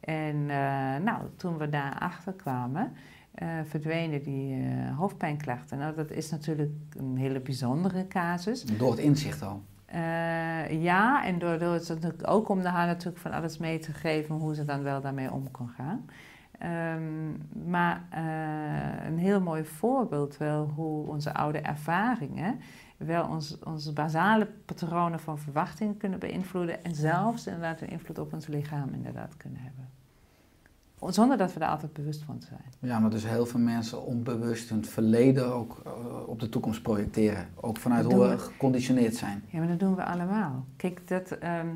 [0.00, 0.48] En uh,
[0.96, 2.92] nou, toen we daarachter kwamen,
[3.64, 5.78] verdwenen die hoofdpijnklachten.
[5.78, 8.64] Nou, dat is natuurlijk een hele bijzondere casus.
[8.64, 9.62] Door het inzicht al.
[9.94, 14.34] Uh, ja, en door, door het ook om haar natuurlijk van alles mee te geven
[14.34, 16.04] hoe ze dan wel daarmee om kon gaan.
[16.96, 22.60] Um, maar uh, een heel mooi voorbeeld wel hoe onze oude ervaringen
[22.96, 28.32] wel ons, onze basale patronen van verwachting kunnen beïnvloeden en zelfs inderdaad een invloed op
[28.32, 29.88] ons lichaam inderdaad kunnen hebben.
[31.06, 32.60] Zonder dat we er altijd bewust van zijn.
[32.78, 35.92] Ja, maar dus heel veel mensen onbewust hun verleden ook eh,
[36.28, 37.48] op de toekomst projecteren.
[37.54, 39.44] Ook vanuit hoe we geconditioneerd zijn.
[39.48, 40.64] Ja, maar dat doen we allemaal.
[40.76, 41.68] Kijk, dat, ehm,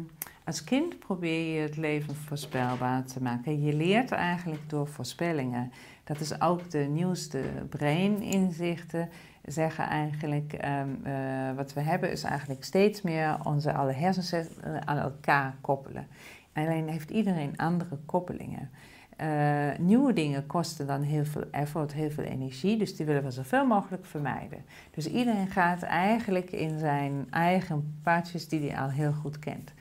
[0.44, 3.62] als kind probeer je het leven voorspelbaar te maken.
[3.62, 5.72] Je leert eigenlijk door voorspellingen.
[6.04, 9.08] Dat is ook de nieuwste brain-inzichten.
[9.44, 14.46] Zeggen eigenlijk, ehm, eh, wat we hebben is eigenlijk steeds meer onze alle hersens eh,
[14.84, 16.06] aan elkaar koppelen.
[16.52, 18.70] Alleen heeft iedereen andere koppelingen.
[19.16, 23.30] Eh, nieuwe dingen kosten dan heel veel effort, heel veel energie, dus die willen we
[23.30, 24.64] zoveel mogelijk vermijden.
[24.90, 29.72] Dus iedereen gaat eigenlijk in zijn eigen paadjes die hij al heel goed kent.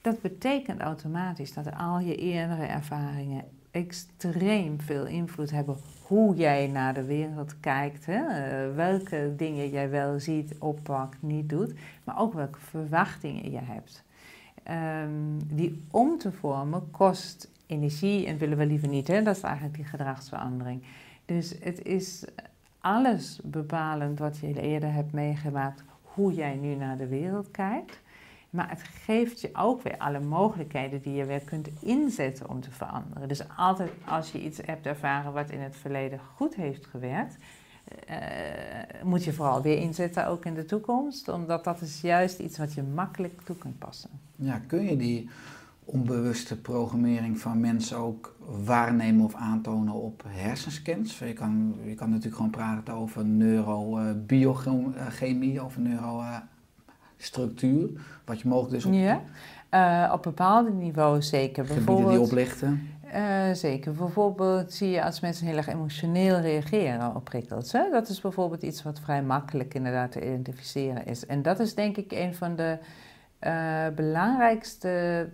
[0.00, 6.94] Dat betekent automatisch dat al je eerdere ervaringen extreem veel invloed hebben hoe jij naar
[6.94, 8.26] de wereld kijkt, hè?
[8.26, 14.04] eh, welke dingen jij wel ziet, oppakt, niet doet, maar ook welke verwachtingen je hebt.
[14.62, 19.22] Ehm, die om te vormen kost energie en willen we liever niet, hè?
[19.22, 20.82] dat is eigenlijk die gedragsverandering.
[21.24, 22.24] Dus het is
[22.80, 28.00] alles bepalend wat je eerder hebt meegemaakt, hoe jij nu naar de wereld kijkt.
[28.50, 32.70] Maar het geeft je ook weer alle mogelijkheden die je weer kunt inzetten om te
[32.70, 33.28] veranderen.
[33.28, 37.36] Dus altijd als je iets hebt ervaren wat in het verleden goed heeft gewerkt,
[38.06, 38.16] eh,
[39.04, 41.28] moet je vooral weer inzetten ook in de toekomst.
[41.28, 44.10] Omdat dat is juist iets wat je makkelijk toe kunt passen.
[44.36, 45.30] Ja, kun je die
[45.92, 51.18] onbewuste programmering van mensen ook waarnemen of aantonen op hersenscans?
[51.18, 57.90] Je kan, je kan natuurlijk gewoon praten over neurobiochemie, over neurostructuur.
[58.24, 59.20] Wat je mogelijk dus op Ja,
[59.68, 61.66] eh, op bepaalde niveaus zeker.
[61.66, 62.88] gebieden die oplichten.
[63.12, 63.92] Eh, zeker.
[63.92, 67.72] Bijvoorbeeld zie je als mensen heel erg emotioneel reageren op prikkels.
[67.72, 67.90] Hè?
[67.90, 71.26] Dat is bijvoorbeeld iets wat vrij makkelijk inderdaad te identificeren is.
[71.26, 72.78] En dat is denk ik een van de
[73.38, 75.28] eh, belangrijkste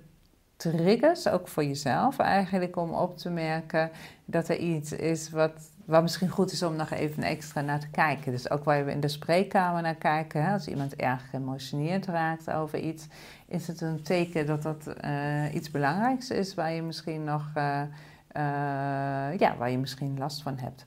[0.56, 3.90] triggers, ook voor jezelf eigenlijk, om op te merken
[4.24, 7.88] dat er iets is wat, wat misschien goed is om nog even extra naar te
[7.88, 8.32] kijken.
[8.32, 10.52] Dus ook waar we in de spreekkamer naar kijken, hè?
[10.52, 13.06] als iemand erg geëmotioneerd raakt over iets,
[13.46, 17.80] is het een teken dat dat eh, iets belangrijks is waar je misschien nog, eh,
[18.28, 20.84] eh, ja, waar je misschien last van hebt.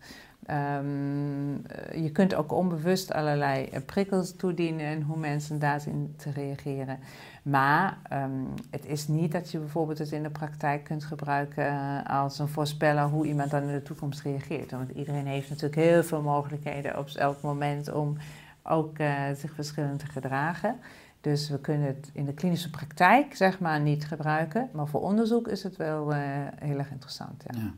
[0.50, 6.32] Ehm, eh, je kunt ook onbewust allerlei eh, prikkels toedienen en hoe mensen daarin te
[6.32, 7.00] reageren.
[7.44, 8.32] Maar ehm,
[8.70, 12.48] het is niet dat je bijvoorbeeld het in de praktijk kunt gebruiken eh, als een
[12.48, 14.72] voorspeller hoe iemand dan in de toekomst reageert.
[14.72, 18.18] Want iedereen heeft natuurlijk heel veel mogelijkheden op elk moment om
[18.64, 18.98] ook
[19.36, 20.76] zich verschillend te gedragen.
[21.22, 25.48] Dus we kunnen het in de klinische praktijk zeg maar niet gebruiken, maar voor onderzoek
[25.48, 26.14] is het wel
[26.56, 27.44] heel erg interessant.
[27.52, 27.72] Ja.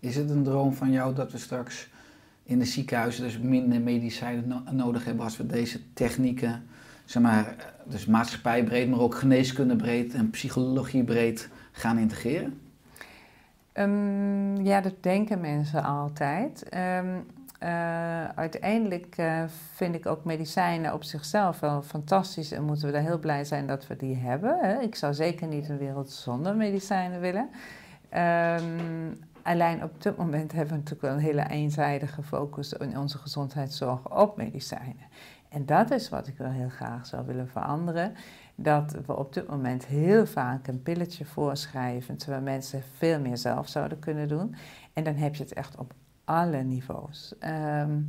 [0.00, 1.88] Is het een droom van jou dat we straks
[2.46, 6.66] in de ziekenhuizen dus minder medicijnen no- nodig hebben als we deze technieken,
[7.04, 12.60] zeg maar, dus maatschappijbreed, maar ook geneeskundebreed en psychologiebreed gaan integreren?
[13.72, 16.68] Ehm, ja, dat denken mensen altijd.
[16.68, 17.06] Ehm,
[17.58, 19.42] eh, uiteindelijk eh,
[19.74, 23.66] vind ik ook medicijnen op zichzelf wel fantastisch en moeten we daar heel blij zijn
[23.66, 24.58] dat we die hebben.
[24.60, 24.80] Hè.
[24.80, 27.48] Ik zou zeker niet een wereld zonder medicijnen willen.
[28.08, 28.62] Ehm,
[29.46, 34.10] alleen op dit moment hebben we natuurlijk wel een hele eenzijdige focus in onze gezondheidszorg
[34.10, 35.06] op medicijnen.
[35.48, 38.14] En dat is wat ik wel heel graag zou willen veranderen.
[38.54, 43.68] Dat we op dit moment heel vaak een pilletje voorschrijven, terwijl mensen veel meer zelf
[43.68, 44.54] zouden kunnen doen.
[44.92, 45.92] En dan heb je het echt op
[46.24, 47.34] alle niveaus.
[47.38, 48.00] Ehm,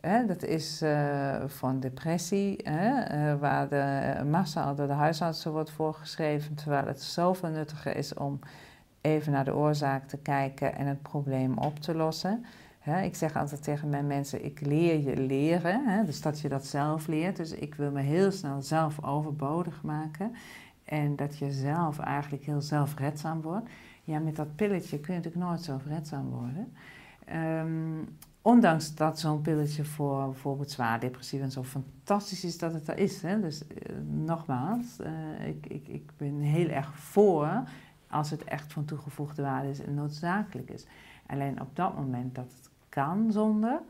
[0.00, 5.70] hè, dat is eh, van depressie, hè, eh, waar de massaal door de huisartsen wordt
[5.70, 8.38] voorgeschreven, terwijl het zoveel nuttiger is om
[9.02, 12.44] even naar de oorzaak te kijken en het probleem op te lossen.
[13.02, 17.06] Ik zeg altijd tegen mijn mensen, ik leer je leren, dus dat je dat zelf
[17.06, 17.36] leert.
[17.36, 20.32] Dus ik wil me heel snel zelf overbodig maken
[20.84, 23.68] en dat je zelf eigenlijk heel zelfredzaam wordt.
[24.04, 26.72] Ja, met dat pilletje kun je natuurlijk nooit zelfredzaam worden.
[27.24, 28.04] Ehm,
[28.42, 32.98] ondanks dat zo'n pilletje voor bijvoorbeeld zwaar depressief en zo fantastisch is dat het er
[32.98, 33.20] is.
[33.20, 37.62] Dus eh, nogmaals, eh, ik, ik, ik ben heel erg voor
[38.12, 40.86] als het echt van toegevoegde waarde is en noodzakelijk is.
[41.26, 43.80] Alleen op dat moment dat het kan zonder.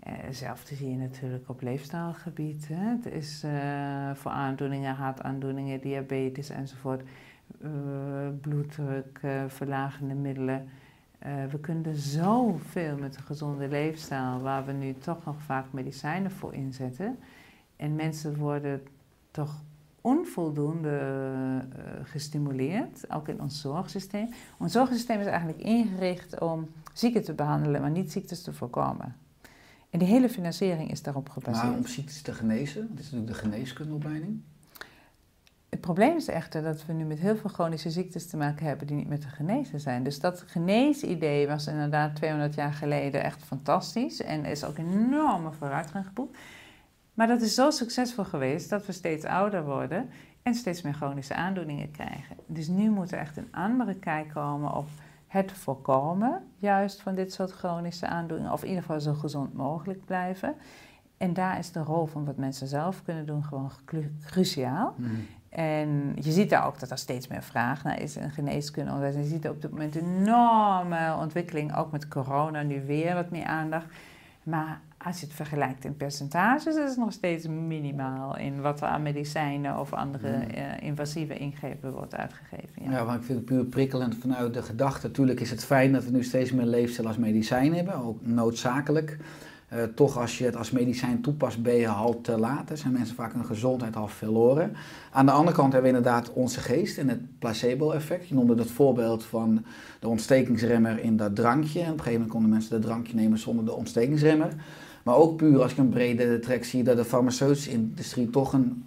[0.00, 2.68] Eh, Hetzelfde zie je natuurlijk op leefstijlgebied.
[2.72, 7.02] Het is eh, voor aandoeningen, hartaandoeningen, diabetes enzovoort,
[7.62, 7.70] eh,
[8.40, 10.68] bloeddruk, eh, verlagende middelen.
[11.18, 16.30] Eh, we kunnen zoveel met een gezonde leefstijl, waar we nu toch nog vaak medicijnen
[16.30, 17.18] voor inzetten.
[17.76, 18.82] En mensen worden
[19.30, 19.62] toch
[20.00, 24.28] onvoldoende eh, gestimuleerd, ook in ons zorgsysteem.
[24.58, 29.16] Ons zorgsysteem is eigenlijk ingericht om ziekten te behandelen, maar niet ziektes te voorkomen.
[29.90, 31.66] En die hele financiering is daarop gebaseerd.
[31.66, 34.40] Maar om ziektes te genezen, dit is natuurlijk de geneeskundeopleiding.
[35.68, 38.86] Het probleem is echter dat we nu met heel veel chronische ziektes te maken hebben
[38.86, 40.02] die niet meer te genezen zijn.
[40.02, 46.06] Dus dat geneesidee was inderdaad 200 jaar geleden echt fantastisch en is ook enorme vooruitgang
[46.06, 46.38] geboekt.
[47.18, 50.08] Maar dat is zo succesvol geweest dat we steeds ouder worden
[50.42, 52.36] en steeds meer chronische aandoeningen krijgen.
[52.46, 54.88] Dus nu moet er echt een andere kijk komen op
[55.26, 60.04] het voorkomen juist van dit soort chronische aandoeningen, of in ieder geval zo gezond mogelijk
[60.04, 60.54] blijven.
[61.16, 63.70] En daar is de rol van wat mensen zelf kunnen doen gewoon
[64.24, 64.94] cruciaal.
[64.96, 65.10] Mhm.
[65.48, 68.90] En je ziet daar ook dat er steeds meer vraag naar is in geneeskunde.
[68.90, 73.30] En je ziet op dit moment een enorme ontwikkeling, ook met corona nu weer wat
[73.30, 73.86] meer aandacht.
[74.42, 78.86] Maar als je het vergelijkt in percentages, is het nog steeds minimaal in wat er
[78.86, 80.50] aan medicijnen of andere Hmm.
[80.50, 82.82] eh, invasieve ingrepen wordt uitgegeven.
[82.82, 82.90] Ja.
[82.90, 85.06] Ja, maar ik vind het puur prikkelend vanuit de gedachte.
[85.06, 89.18] Natuurlijk is het fijn dat we nu steeds meer leefstijl als medicijn hebben, ook noodzakelijk.
[89.68, 92.70] Eh, toch als je het als medicijn toepast, ben je al te laat.
[92.70, 94.72] Er zijn mensen vaak hun gezondheid al verloren.
[95.12, 98.28] Aan de andere kant hebben we inderdaad onze geest en het placebo-effect.
[98.28, 99.64] Je noemde het voorbeeld van
[100.00, 101.80] de ontstekingsremmer in dat drankje.
[101.80, 104.52] En op een gegeven moment konden mensen dat drankje nemen zonder de ontstekingsremmer.
[105.08, 108.84] Maar ook puur als ik een brede trek zie dat de farmaceutische industrie toch een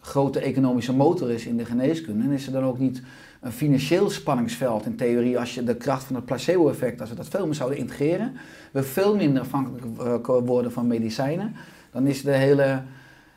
[0.00, 2.24] grote economische motor is in de geneeskunde.
[2.24, 3.02] En is er dan ook niet
[3.40, 7.28] een financieel spanningsveld in theorie als je de kracht van het placebo-effect, als we dat
[7.28, 8.32] veel meer zouden integreren,
[8.70, 11.54] we veel minder afhankelijk eh, worden van medicijnen,
[11.90, 12.82] dan is de hele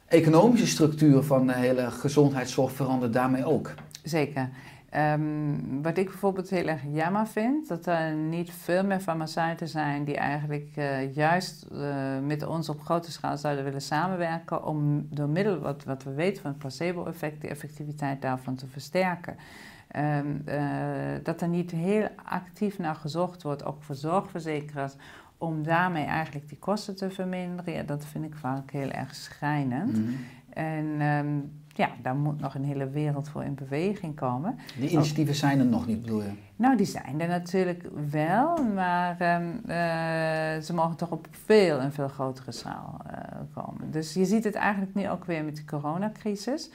[0.07, 3.73] economische structuur van de hele gezondheidszorg verandert daarmee ook.
[4.03, 4.49] Zeker.
[4.89, 10.03] Ehm, wat ik bijvoorbeeld heel erg jammer vind, dat er niet veel meer farmaceuten zijn
[10.03, 15.29] die eigenlijk eh, juist eh, met ons op grote schaal zouden willen samenwerken om door
[15.29, 19.35] middel wat, wat we weten van het placebo-effect, de effectiviteit daarvan te versterken.
[19.87, 20.59] Ehm, eh,
[21.23, 24.95] dat er niet heel actief naar gezocht wordt, ook voor zorgverzekeraars,
[25.37, 27.73] om daarmee eigenlijk die kosten te verminderen.
[27.73, 29.97] Ja, dat vind ik vaak heel erg schrijnend.
[29.97, 30.13] Mhm.
[30.49, 31.39] En ehm,
[31.77, 34.59] ja, daar moet nog een hele wereld voor in beweging komen.
[34.79, 36.31] Die initiatieven zijn er nog niet, bedoel je?
[36.55, 41.93] Nou, die zijn er natuurlijk wel, maar ehm, eh, ze mogen toch op veel en
[41.93, 43.19] veel grotere schaal eh,
[43.53, 43.91] komen.
[43.91, 46.69] Dus je ziet het eigenlijk nu ook weer met de coronacrisis.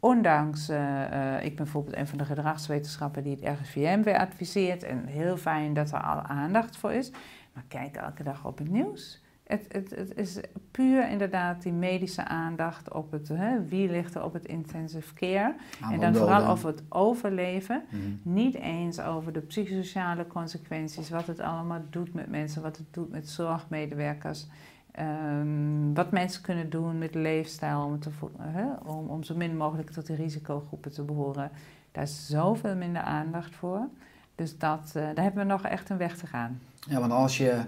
[0.00, 4.82] Ondanks, eh, ik ben bijvoorbeeld een van de gedragswetenschappen die het RIVM weer adviseert.
[4.82, 7.10] En heel fijn dat er al aandacht voor is.
[7.52, 9.20] Maar kijk elke dag op het nieuws.
[9.48, 10.40] Het, het, het is
[10.70, 15.54] puur inderdaad die medische aandacht op het, hè, wie ligt er op het intensive care.
[15.92, 17.82] en dan vooral over het overleven.
[17.90, 18.00] Mhm.
[18.22, 23.10] Niet eens over de psychosociale consequenties, wat het allemaal doet met mensen, wat het doet
[23.10, 24.46] met zorgmedewerkers.
[24.92, 29.90] ehm, wat mensen kunnen doen met leefstijl om, te, hè, om, om zo min mogelijk
[29.90, 31.50] tot de risicogroepen te behoren.
[31.92, 33.88] Daar is zoveel minder aandacht voor.
[34.34, 36.60] Dus dat, eh, daar hebben we nog echt een weg te gaan.
[36.88, 37.60] Ja, want als je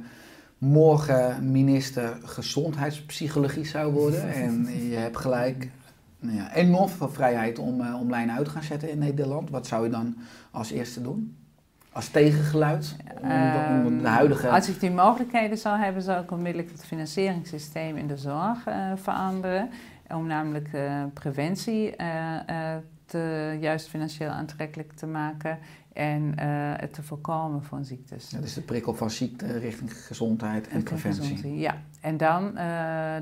[0.61, 5.71] morgen minister gezondheidspsychologie zou worden en je hebt gelijk
[6.19, 9.51] nou ja, enorm veel vrijheid om, eh, om lijnen uit te gaan zetten in Nederland,
[9.51, 10.17] wat zou je dan
[10.51, 11.37] als eerste doen?
[11.93, 12.97] Als tegengeluid?
[13.23, 14.47] Om, de- om de huidige...
[14.47, 18.67] Ehm, Als ik die mogelijkheden zou hebben, zou ik onmiddellijk het financieringssysteem in de zorg
[18.67, 19.71] eh, veranderen.
[20.09, 21.95] Om namelijk eh, preventie
[23.07, 25.59] te, juist financieel aantrekkelijk te maken
[26.01, 26.47] en eh,
[26.77, 28.31] het te voorkomen van ziektes.
[28.31, 31.23] Ja, dus de prikkel van ziekte richting gezondheid en preventie.
[31.23, 32.65] gezondheid, Ja, en dan eh,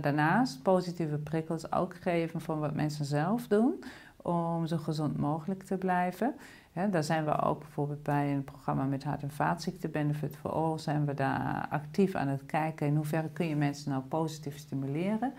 [0.01, 3.85] daarnaast positieve prikkels ook geven van wat mensen zelf doen
[4.17, 6.35] om zo gezond mogelijk te blijven.
[6.91, 10.79] Daar zijn we ook bijvoorbeeld bij een programma met hart- en vaatziekten, Benefit for All,
[10.79, 15.33] zijn we daar actief aan het kijken in hoeverre kun je mensen nou positief stimuleren.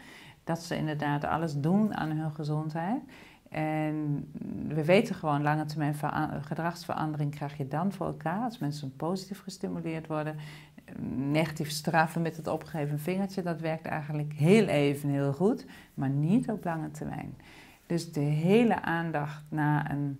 [0.44, 3.02] Dat ze inderdaad alles doen aan hun gezondheid.
[3.50, 4.28] En
[4.68, 9.42] we weten gewoon, lange termijn vera- gedragsverandering krijg je dan voor elkaar als mensen positief
[9.42, 10.36] gestimuleerd worden
[11.16, 16.50] negatief straffen met het opgegeven vingertje, dat werkt eigenlijk heel even heel goed, maar niet
[16.50, 17.36] op lange termijn.
[17.86, 20.20] Dus de hele aandacht naar een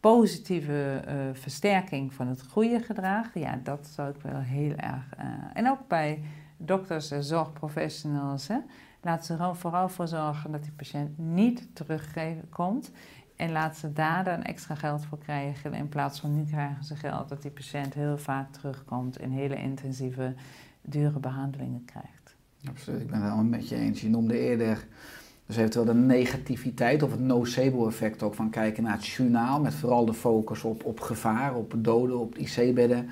[0.00, 5.14] positieve eh, versterking van het goede gedrag, ja, dat zou ik wel heel erg.
[5.16, 6.22] eh, en ook bij
[6.56, 8.58] dokters en zorgprofessionals, hè,
[9.04, 12.90] laat ze er vooral voor zorgen dat die patiënt niet terugkomt.
[13.36, 15.74] En laat ze daar dan extra geld voor krijgen.
[15.74, 19.56] In plaats van nu krijgen ze geld dat die patiënt heel vaak terugkomt en hele
[19.56, 20.34] intensieve,
[20.82, 22.36] dure behandelingen krijgt.
[22.68, 24.00] Absoluut, ik ben het helemaal met je eens.
[24.00, 24.86] Je noemde eerder
[25.46, 29.60] dus eventueel de negativiteit of het nocebo-effect ook van kijken naar het journaal.
[29.60, 33.10] Met vooral de focus op, op gevaar, op doden, op IC-bedden.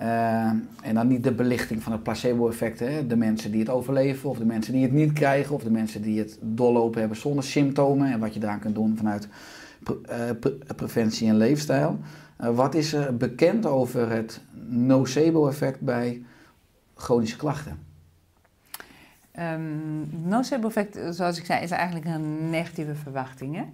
[0.00, 0.44] Uh,
[0.82, 2.78] en dan niet de belichting van het placebo-effect.
[3.08, 6.02] De mensen die het overleven, of de mensen die het niet krijgen, of de mensen
[6.02, 8.12] die het doorlopen hebben zonder symptomen.
[8.12, 9.28] En wat je daaraan kunt doen vanuit
[10.40, 11.98] pre preventie en leefstijl.
[12.40, 16.22] Uh, wat is er bekend over het nocebo-effect bij
[16.94, 17.78] chronische klachten?
[19.40, 23.56] Um, nocebo-effect, zoals ik zei, is eigenlijk een negatieve verwachting.
[23.56, 23.64] Hè?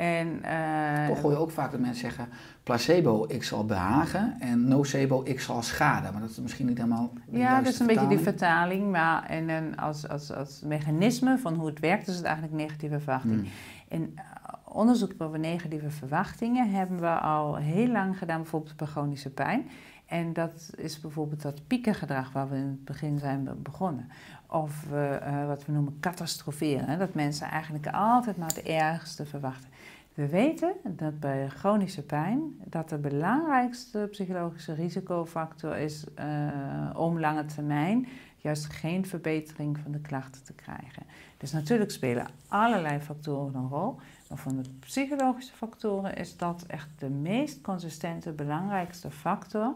[0.00, 2.28] En, eh, Toch hoor je ook vaak dat mensen zeggen,
[2.62, 6.12] placebo, ik zal behagen en nocebo, ik zal schaden.
[6.12, 8.90] Maar dat is misschien niet helemaal de Ja, dat is een beetje die vertaling.
[8.90, 12.98] Maar en dan als, als, als mechanisme van hoe het werkt, is het eigenlijk negatieve
[12.98, 13.40] verwachting.
[13.40, 13.48] Hmm.
[13.88, 14.24] In eh,
[14.64, 19.68] onderzoek over negatieve verwachtingen hebben we al heel lang gedaan, bijvoorbeeld bij chronische pijn.
[20.06, 24.08] En dat is bijvoorbeeld dat piekengedrag waar we in het begin zijn be- begonnen.
[24.46, 26.98] Of eh, wat we noemen catastroferen.
[26.98, 29.68] Dat mensen eigenlijk altijd maar het ergste verwachten.
[30.14, 37.44] We weten dat bij chronische pijn dat de belangrijkste psychologische risicofactor is eh, om lange
[37.44, 41.02] termijn juist geen verbetering van de klachten te krijgen.
[41.36, 43.96] Dus natuurlijk spelen allerlei factoren een rol,
[44.28, 49.74] maar van de psychologische factoren is dat echt de meest consistente, belangrijkste factor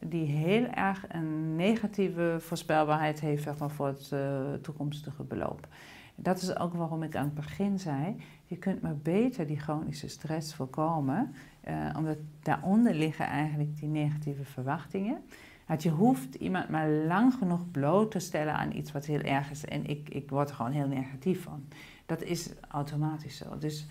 [0.00, 5.68] die heel erg een negatieve voorspelbaarheid heeft zeg voor het eh, toekomstige beloop.
[6.16, 10.08] Dat is ook waarom ik aan het begin zei, je kunt maar beter die chronische
[10.08, 15.18] stress voorkomen, eh, omdat daaronder liggen eigenlijk die negatieve verwachtingen.
[15.66, 19.50] Want je hoeft iemand maar lang genoeg bloot te stellen aan iets wat heel erg
[19.50, 19.64] is.
[19.64, 21.64] En ik, ik word er gewoon heel negatief van.
[22.06, 23.58] Dat is automatisch zo.
[23.58, 23.86] Dus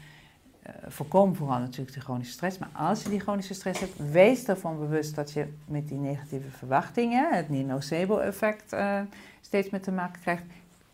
[0.61, 2.57] eh, voorkom vooral natuurlijk de chronische stress.
[2.57, 6.49] Maar als je die chronische stress hebt, wees ervan bewust dat je met die negatieve
[6.49, 9.01] verwachtingen, het nocebo-effect, eh,
[9.41, 10.43] steeds meer te maken krijgt.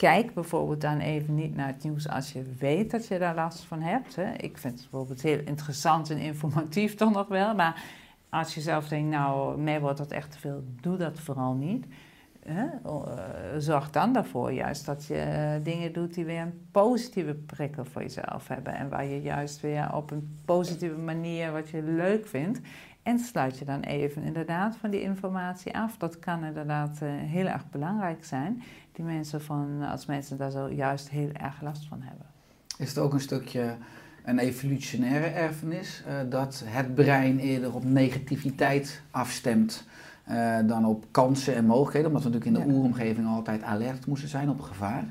[0.01, 3.63] Kijk bijvoorbeeld dan even niet naar het nieuws als je weet dat je daar last
[3.63, 4.15] van hebt.
[4.15, 4.31] Hè.
[4.31, 7.55] Ik vind het bijvoorbeeld heel interessant en informatief toch nog wel.
[7.55, 7.83] Maar
[8.29, 11.85] als je zelf denkt, nou, mij wordt dat echt te veel, doe dat vooral niet.
[12.45, 12.65] Hè?
[12.83, 13.01] Eh,
[13.57, 18.01] zorg dan daarvoor juist dat je eh, dingen doet die weer een positieve prikkel voor
[18.01, 18.73] jezelf hebben.
[18.73, 22.59] En waar je juist weer op een positieve manier wat je leuk vindt.
[23.03, 25.97] En sluit je dan even inderdaad van die informatie af.
[25.97, 28.63] Dat kan inderdaad eh, heel erg belangrijk zijn.
[28.91, 32.25] Die mensen van, als mensen daar zo juist heel erg last van hebben.
[32.77, 33.75] Is het ook een stukje
[34.23, 39.87] een evolutionaire erfenis, eh, dat het brein eerder op negativiteit afstemt
[40.23, 42.77] eh, dan op kansen en mogelijkheden, omdat we natuurlijk in de Ja.
[42.77, 45.03] oeromgeving altijd alert moesten zijn op gevaar.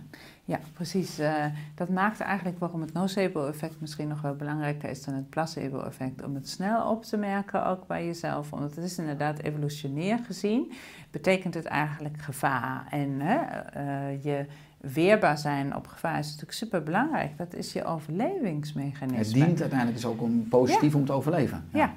[0.50, 1.18] Ja, precies.
[1.18, 1.44] Eh,
[1.74, 6.24] dat maakt eigenlijk waarom het nocebo-effect misschien nog wel belangrijker is dan het placebo-effect.
[6.24, 8.50] Om het snel op te merken, ook bij jezelf.
[8.50, 10.72] Want het is inderdaad evolutionair gezien,
[11.10, 12.86] betekent het eigenlijk gevaar.
[12.90, 14.46] En hè, eh, je
[14.80, 17.38] weerbaar zijn op gevaar is natuurlijk super belangrijk.
[17.38, 19.24] Dat is je overlevingsmechanisme.
[19.24, 21.64] Het dient uiteindelijk dus ook om positief om te overleven.
[21.72, 21.94] Ja,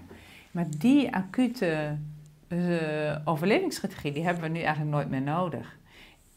[0.51, 1.97] maar die acute
[2.47, 2.57] eh,
[3.25, 5.77] overlevingsstrategie, die hebben we nu eigenlijk nooit meer nodig.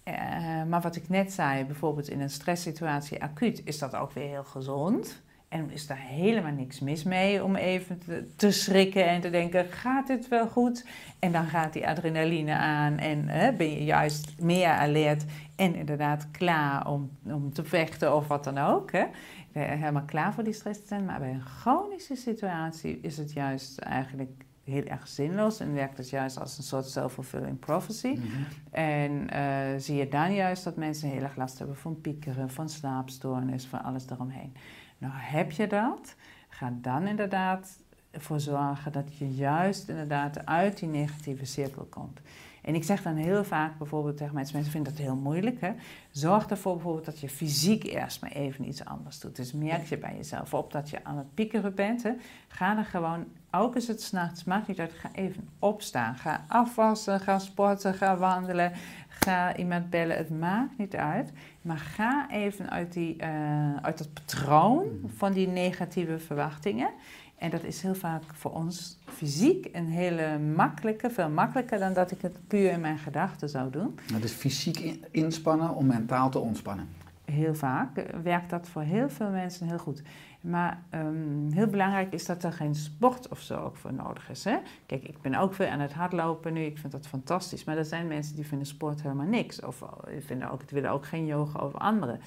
[0.06, 4.28] Eh, maar wat ik net zei, bijvoorbeeld in een stresssituatie acuut, is dat ook weer
[4.28, 5.22] heel gezond.
[5.48, 8.02] En is daar helemaal niks mis mee om even
[8.36, 10.86] te, schrikken en te denken, gaat dit wel goed?
[11.18, 13.26] En dan gaat die adrenaline aan en
[13.56, 15.24] ben je juist meer alert
[15.56, 18.92] en inderdaad klaar om, om te vechten of wat dan ook.
[18.92, 19.04] Hè?
[19.52, 21.04] Eh, helemaal klaar voor die stress te zijn.
[21.04, 26.10] Maar bij een chronische situatie is het juist eigenlijk heel erg zinloos en werkt het
[26.10, 28.18] juist als een soort self-fulfilling prophecy.
[28.18, 28.26] Mhm.
[28.70, 32.68] En eh, zie je dan juist dat mensen heel erg last hebben van piekeren, van
[32.68, 34.52] slaapstoornis, van alles eromheen.
[34.98, 36.14] Nou, heb je dat?
[36.48, 37.78] Ga dan inderdaad
[38.10, 42.20] ervoor zorgen dat je juist inderdaad uit die negatieve cirkel komt.
[42.66, 45.60] En ik zeg dan heel vaak bijvoorbeeld tegen mensen, mensen vinden dat heel moeilijk.
[45.60, 45.72] Hè?
[46.10, 49.36] Zorg ervoor bijvoorbeeld dat je fysiek eerst maar even iets anders doet.
[49.36, 52.02] Dus merk je bij jezelf op dat je aan het piekeren bent.
[52.02, 52.12] Hè?
[52.48, 53.24] Ga dan gewoon,
[53.60, 56.14] ook is het s'nachts, maakt niet uit, ga even opstaan.
[56.14, 58.72] Ga afwassen, ga sporten, ga wandelen,
[59.08, 60.16] ga iemand bellen.
[60.16, 61.32] Het maakt niet uit.
[61.62, 64.84] Maar ga even uit, die, eh, uit dat patroon
[65.16, 66.90] van die negatieve verwachtingen.
[67.38, 72.10] En dat is heel vaak voor ons fysiek een hele makkelijke, veel makkelijker dan dat
[72.10, 73.98] ik het puur in mijn gedachten zou doen.
[74.12, 76.88] Het is fysiek in- inspannen om mentaal te ontspannen.
[77.24, 80.02] Heel vaak eh, werkt dat voor heel veel mensen heel goed.
[80.46, 84.44] Maar ehm, heel belangrijk is dat er geen sport of zo ook voor nodig is.
[84.44, 84.56] Hè?
[84.86, 86.60] Kijk, ik ben ook veel aan het hardlopen nu.
[86.60, 87.64] Ik vind dat fantastisch.
[87.64, 89.60] Maar er zijn mensen die vinden sport helemaal niks.
[89.60, 89.88] Of eh,
[90.20, 92.18] vinden ook, willen ook geen yoga of andere.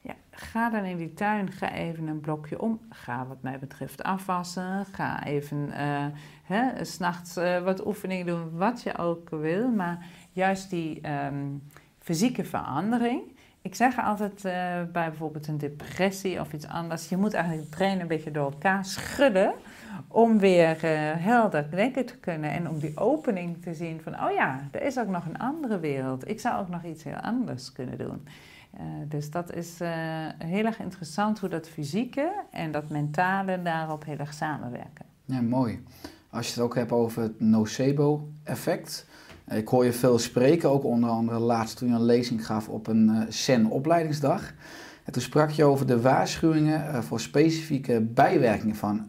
[0.00, 2.80] Ja, ga dan in die tuin, ga even een blokje om.
[2.88, 4.86] Ga wat mij betreft afwassen.
[4.86, 5.72] Ga even
[6.50, 9.68] uh, s'nachts uh, wat oefeningen doen, wat je ook wil.
[9.68, 11.62] Maar juist die um,
[11.98, 13.33] fysieke verandering.
[13.64, 17.08] Ik zeg altijd uh, bij bijvoorbeeld een depressie of iets anders.
[17.08, 19.52] Je moet eigenlijk het brein een beetje door elkaar schudden.
[20.08, 20.76] Om weer
[21.22, 22.50] helder denken te kunnen.
[22.50, 25.78] En om die opening te zien van, oh ja, er is ook nog een andere
[25.78, 26.28] wereld.
[26.28, 28.28] Ik zou ook nog iets heel anders kunnen doen.
[28.74, 29.78] Uh, dus dat is
[30.38, 35.04] heel erg interessant hoe dat fysieke en dat mentale daarop heel erg samenwerken.
[35.24, 35.84] Ja, mooi.
[36.30, 39.06] Als je het ook hebt over het nocebo-effect.
[39.50, 42.86] Ik hoor je veel spreken, ook onder andere laatst toen je een lezing gaf op
[42.86, 44.52] een uh, CEN-opleidingsdag.
[45.04, 49.08] En toen sprak je over de waarschuwingen eh, voor specifieke bijwerkingen van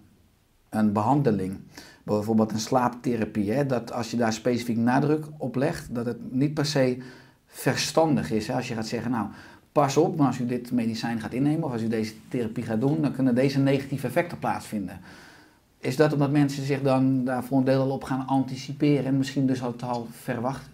[0.69, 1.59] een behandeling.
[2.03, 3.51] Bijvoorbeeld een slaaptherapie.
[3.51, 3.65] Hè?
[3.65, 6.97] Dat als je daar specifiek nadruk op legt, dat het niet per se
[7.45, 8.51] verstandig is.
[8.51, 9.27] Als je gaat zeggen, nou,
[9.71, 12.81] pas op, maar als u dit medicijn gaat innemen of als u deze therapie gaat
[12.81, 14.99] doen, dan kunnen deze negatieve effecten plaatsvinden.
[15.85, 19.17] Is dat omdat mensen zich dan daar voor een deel al op gaan anticiperen en
[19.17, 20.71] misschien dus al, al verwachten?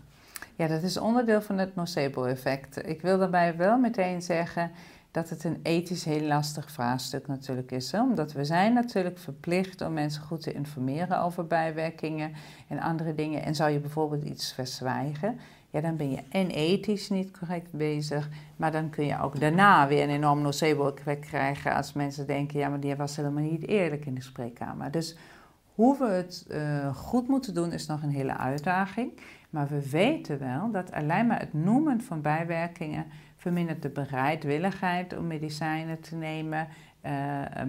[0.55, 2.88] Ja, dat is onderdeel van het nocebo-effect.
[2.88, 4.72] Ik wil daarbij wel meteen zeggen
[5.12, 7.91] dat het een ethisch heel lastig vraagstuk natuurlijk is.
[7.91, 8.01] Hè?
[8.01, 12.34] Omdat we zijn natuurlijk verplicht om mensen goed te informeren over bijwerkingen
[12.68, 13.43] en andere dingen.
[13.43, 15.39] En zou je bijvoorbeeld iets verzwijgen,
[15.72, 19.88] ja, dan ben je en ethisch niet correct bezig, maar dan kun je ook daarna
[19.88, 24.06] weer een enorm nocebo-effect krijgen als mensen denken, ja, maar die was helemaal niet eerlijk
[24.06, 24.92] in de spreekkamer.
[24.92, 25.18] Dus
[25.76, 29.12] hoe we het uh, goed moeten doen is nog een hele uitdaging.
[29.50, 33.06] Maar we weten wel dat alleen maar het noemen van bijwerkingen
[33.38, 36.68] vermindert de bereidwilligheid om medicijnen te nemen,
[37.06, 37.12] uh,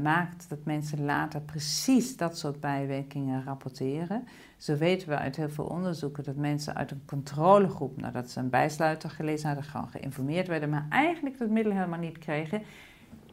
[0.03, 4.25] maakt dat mensen later precies dat soort bijwerkingen rapporteren.
[4.57, 8.51] Zo weten we uit heel veel onderzoeken dat mensen uit een controlegroep, nadat ze een
[8.51, 12.63] bijsluiter gelezen hadden, gewoon geïnformeerd werden, maar eigenlijk dat middel helemaal niet kregen,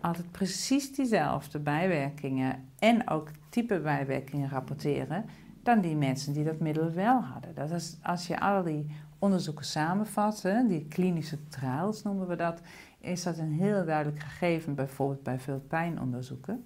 [0.01, 5.25] altijd precies diezelfde bijwerkingen en ook type bijwerkingen rapporteren
[5.63, 7.55] dan die mensen die dat middel wel hadden.
[7.55, 8.85] Dat is, als je al die
[9.19, 12.61] onderzoeken samenvat, die klinische trials noemen we dat,
[12.99, 16.65] is dat een heel duidelijk gegeven, bijvoorbeeld bij veel pijnonderzoeken,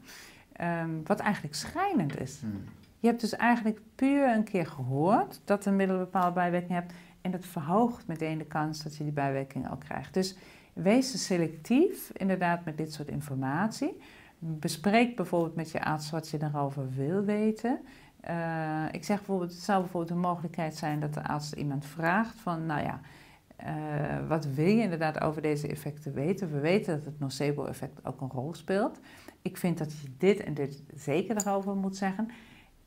[0.62, 2.40] um, wat eigenlijk schrijnend is.
[2.40, 2.64] Hmm.
[3.00, 6.94] Je hebt dus eigenlijk puur een keer gehoord dat een middel een bepaalde bijwerking hebt
[7.22, 10.14] en dat verhoogt meteen de kans dat je die bijwerking ook krijgt.
[10.14, 10.38] Dus
[10.74, 14.02] wees selectief inderdaad met dit soort informatie.
[14.40, 17.80] Bespreek bijvoorbeeld met je arts wat je daarover wil weten.
[18.30, 22.40] Uh, ik zeg bijvoorbeeld, het zou bijvoorbeeld een mogelijkheid zijn dat de arts iemand vraagt
[22.40, 23.00] van, nou ja,
[23.60, 26.52] uh, wat wil je inderdaad over deze effecten weten?
[26.52, 29.00] We weten dat het nocebo-effect ook een rol speelt.
[29.42, 32.30] Ik vind dat je dit en dit zeker erover moet zeggen.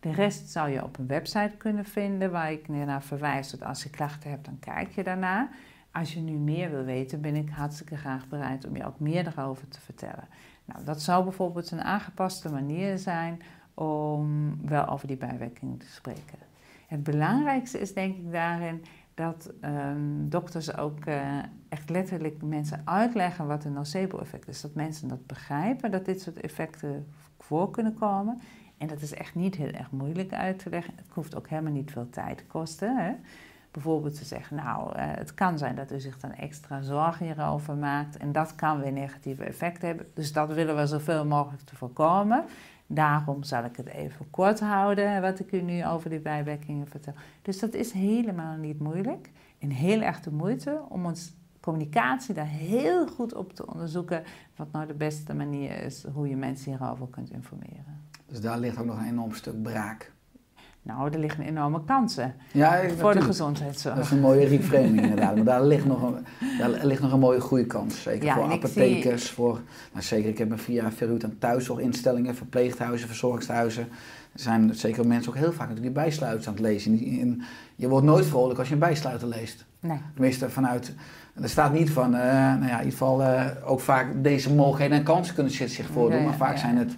[0.01, 3.51] De rest zou je op een website kunnen vinden waar ik naar verwijs.
[3.51, 5.49] Dat als je klachten hebt, dan kijk je daarna.
[5.93, 9.27] Als je nu meer wil weten, ben ik hartstikke graag bereid om je ook meer
[9.27, 10.29] erover te vertellen.
[10.64, 13.43] Nou, dat zou bijvoorbeeld een aangepaste manier zijn
[13.75, 16.39] om wel over die bijwerkingen te spreken.
[16.87, 18.85] Het belangrijkste is denk ik daarin
[19.17, 21.39] dat um, dokters ook uh,
[21.69, 24.61] echt letterlijk mensen uitleggen wat een nocebo-effect is.
[24.61, 27.07] Dat mensen dat begrijpen, dat dit soort effecten
[27.39, 28.41] voor kunnen komen.
[28.79, 30.93] En dat is echt niet heel erg moeilijk uit te leggen.
[30.97, 32.97] Het hoeft ook helemaal niet veel tijd te kosten.
[32.97, 33.12] Hè?
[33.71, 37.77] Bijvoorbeeld te zeggen, nou, uh, het kan zijn dat u zich dan extra zorgen hierover
[37.77, 38.17] maakt.
[38.17, 40.07] En dat kan weer negatieve effecten hebben.
[40.14, 42.45] Dus dat willen we zoveel mogelijk te voorkomen.
[42.87, 47.14] Daarom zal ik het even kort houden, wat ik u nu over die bijwerkingen vertel.
[47.43, 52.47] Dus dat is helemaal niet moeilijk en heel erg de moeite om ons communicatie daar
[52.47, 54.22] heel goed op te onderzoeken.
[54.57, 58.01] Wat nou de beste manier is hoe je mensen hierover kunt informeren.
[58.26, 60.12] Dus daar ligt ook nog een enorm stuk braak.
[60.87, 63.95] Nou, er liggen enorme kansen ja, voor de gezondheidszorg.
[63.95, 65.34] Dat is een mooie reframing inderdaad.
[65.34, 66.26] Maar daar ligt nog een,
[66.59, 68.03] daar ligt nog een mooie groeikans.
[68.03, 69.61] Zeker voor apothekers, voor...
[69.93, 73.89] Nou, zeker, ik heb me via verhuurd aan thuiszorginstellingen, verpleeghuizen, verzorgingstehuizen.
[74.32, 77.43] Er zijn zeker mensen ook heel vaak natuurlijk die bijsluiters aan het lezen.
[77.76, 79.64] je wordt nooit vrolijk als je een bijsluiter leest.
[79.80, 79.99] Nee.
[80.12, 80.95] Tenminste, vanuit...
[81.43, 84.97] Er staat niet van, uh, nou ja, in ieder geval uh, ook vaak deze mogelijkheden
[84.97, 86.24] en kansen kunnen zich voordoen.
[86.24, 86.97] maar vaak zijn het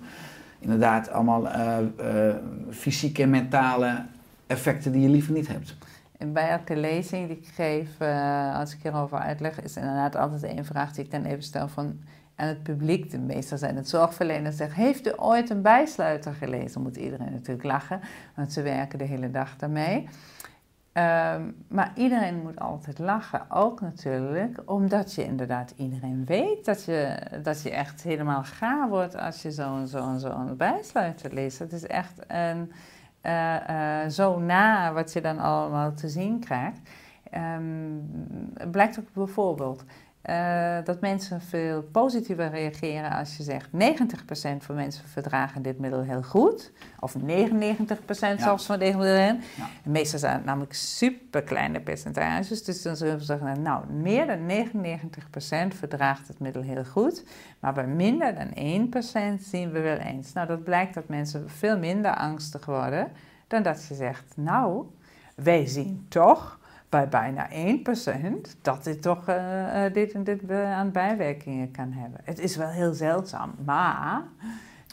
[0.59, 2.35] inderdaad allemaal uh, uh,
[2.71, 4.05] fysieke en mentale
[4.47, 5.77] effecten die je liever niet hebt.
[6.19, 10.43] En bij elke lezing die ik geef, uh, als ik hierover uitleg, is inderdaad altijd
[10.43, 11.99] één vraag die ik dan even stel van
[12.35, 13.11] aan het publiek.
[13.11, 16.83] De meestal zijn het zorgverleners zeggen, heeft u ooit een bijsluiter gelezen?
[16.83, 18.01] Moet iedereen natuurlijk lachen,
[18.35, 20.09] want ze werken de hele dag daarmee.
[20.99, 27.19] Um, maar iedereen moet altijd lachen, ook natuurlijk, omdat je inderdaad iedereen weet dat je,
[27.43, 31.59] dat je echt helemaal gaar wordt als je zo'n zo'n zo'n bijsluiter leest.
[31.59, 32.73] Het is echt een,
[33.23, 36.81] uh, uh, zo na wat je dan allemaal te zien krijgt.
[37.35, 38.11] Um,
[38.71, 39.85] blijkt ook bijvoorbeeld
[40.29, 43.77] uh, dat mensen veel positiever reageren als je zegt 90%
[44.59, 46.73] van mensen verdragen dit middel heel goed.
[47.01, 47.19] Of 99%
[48.39, 49.41] zelfs van deze middelen.
[49.57, 49.69] Ja.
[49.85, 52.65] Meestal zijn het namelijk super kleine percentages.
[52.65, 54.69] Dus dan zullen we zeggen, nou, meer dan
[55.73, 57.25] 99% verdraagt het middel heel goed.
[57.61, 58.49] Maar bij minder dan
[59.37, 60.33] 1% zien we wel eens.
[60.33, 63.09] Nou, dat blijkt dat mensen veel minder angstig worden
[63.47, 64.87] dan dat je zegt, nou,
[65.35, 66.59] wij zien toch
[66.89, 67.53] bij bijna 1%
[68.63, 72.21] dat dit toch uh, dit en dit aan bijwerkingen kan hebben.
[72.25, 74.23] Het is wel heel zeldzaam, maar...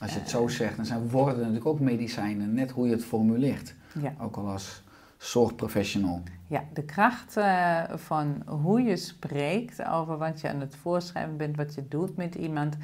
[0.02, 3.06] Als je het zo zegt, dan zijn woorden natuurlijk ook medicijnen, net hoe je het
[3.06, 3.76] formuleert.
[4.02, 4.14] Ja.
[4.20, 4.84] Ook al als
[5.18, 6.22] zorgprofessional?
[6.48, 11.56] Ja, de kracht eh, van hoe je spreekt over wat je aan het voorschrijven bent,
[11.56, 12.78] wat je doet met iemand,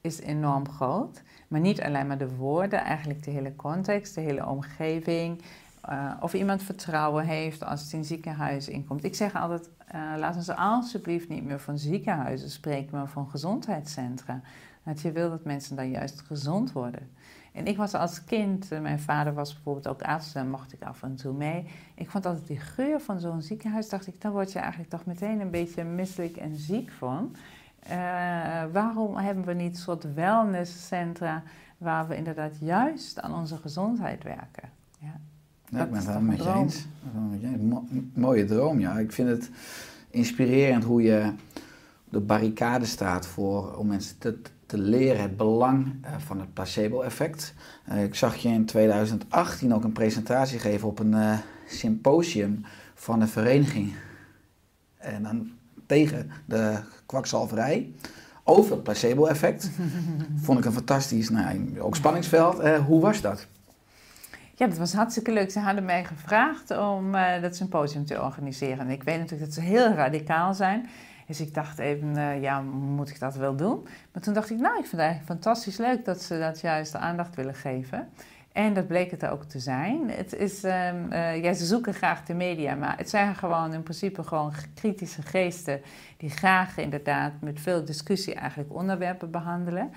[0.00, 1.22] is enorm groot.
[1.48, 5.42] Maar niet alleen maar de woorden, eigenlijk de hele context, de hele omgeving.
[5.90, 9.04] Uh, of iemand vertrouwen heeft als het in ziekenhuis inkomt.
[9.04, 14.40] Ik zeg altijd, uh, laten ze alsjeblieft niet meer van ziekenhuizen spreken, maar van gezondheidscentra.
[14.84, 17.10] Dat je wil dat mensen dan juist gezond worden.
[17.52, 20.82] En ik was als kind, eh, mijn vader was bijvoorbeeld ook arts, daar mocht ik
[20.82, 21.66] af en toe mee.
[21.94, 25.04] Ik vond altijd die geur van zo'n ziekenhuis, dacht ik, dan word je eigenlijk toch
[25.04, 27.36] meteen een beetje misselijk en ziek van.
[28.72, 31.42] Waarom hebben we niet een soort wellnesscentra
[31.78, 34.75] waar we inderdaad juist aan onze gezondheid werken?
[35.68, 36.86] Ja, ik ben het helemaal met je eens.
[38.14, 38.98] mooie droom, ja.
[38.98, 39.50] Ik vind het
[40.10, 41.32] inspirerend hoe je
[42.06, 46.54] op de barricade staat voor, om mensen te, te leren het belang uh, van het
[46.54, 47.54] placebo-effect.
[47.92, 51.38] Uh, ik zag je in 2018 ook een presentatie geven op een uh,
[51.68, 52.64] symposium
[52.94, 53.92] van een vereniging.
[54.96, 55.50] En dan
[55.86, 57.92] tegen de kwakzalverij
[58.44, 59.70] over het placebo-effect.
[60.44, 62.68] Vond ik een fantastisch, nou, ook spanningsveld.
[62.68, 63.46] hoe was dat?
[64.58, 65.50] Ja, dat was hartstikke leuk.
[65.50, 68.78] Ze hadden mij gevraagd om dat symposium te organiseren.
[68.78, 70.88] En ik weet natuurlijk dat ze heel radicaal zijn.
[71.26, 73.86] Dus ik dacht even, uh, ja, moet ik dat wel doen?
[74.12, 76.92] Maar toen dacht ik, nou, ik vind het eigenlijk fantastisch leuk dat ze dat juist
[76.92, 78.08] de aandacht willen geven.
[78.52, 80.10] En dat bleek het ook te zijn.
[80.10, 83.82] Het is, um, uh, ja, ze zoeken graag de media, maar het zijn gewoon in
[83.82, 85.80] principe gewoon kritische geesten
[86.16, 89.92] die graag inderdaad met veel discussie eigenlijk onderwerpen behandelen.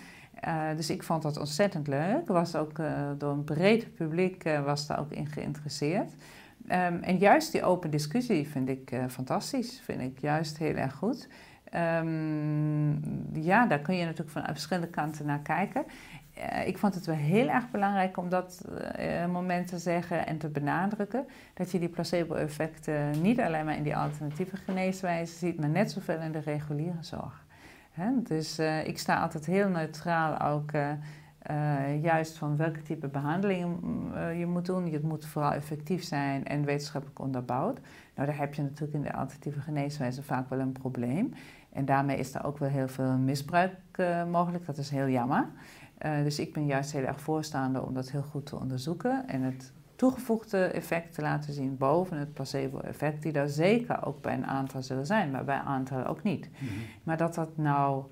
[0.47, 2.27] Uh, dus ik vond dat ontzettend leuk.
[2.27, 2.81] Was ook
[3.17, 6.11] door een breed publiek was daar ook in geïnteresseerd.
[6.11, 11.27] Um, en juist die open discussie vind ik fantastisch, vind ik juist heel erg goed.
[11.75, 12.99] Um,
[13.33, 15.85] ja, daar kun je natuurlijk van verschillende kanten naar kijken.
[16.65, 18.65] Ik vond het wel heel erg belangrijk om dat
[19.31, 21.25] moment te zeggen en te benadrukken.
[21.53, 26.19] Dat je die placebo-effecten niet alleen maar in die alternatieve geneeswijze ziet, maar net zoveel
[26.19, 27.45] in de reguliere zorg.
[27.99, 28.21] Hè?
[28.23, 30.71] Dus ik sta altijd heel neutraal ook
[31.51, 33.77] uh, juist van welke type behandeling
[34.13, 34.91] uh, je moet doen.
[34.91, 37.79] Het moet vooral effectief zijn en wetenschappelijk onderbouwd.
[38.15, 41.33] Nou, daar heb je natuurlijk in de alternatieve geneeswijze vaak wel een probleem.
[41.73, 43.73] En daarmee is er ook wel heel veel misbruik
[44.29, 44.65] mogelijk.
[44.65, 45.47] Dat is heel jammer.
[46.23, 49.73] dus ik ben juist heel erg voorstander om dat heel goed te onderzoeken en het
[49.99, 54.81] toegevoegde effect te laten zien boven het placebo-effect, die daar zeker ook bij een aantal
[54.81, 56.49] zullen zijn, maar bij een aantal ook niet.
[56.49, 56.77] Mm -hmm.
[57.03, 58.03] Maar dat dat nou,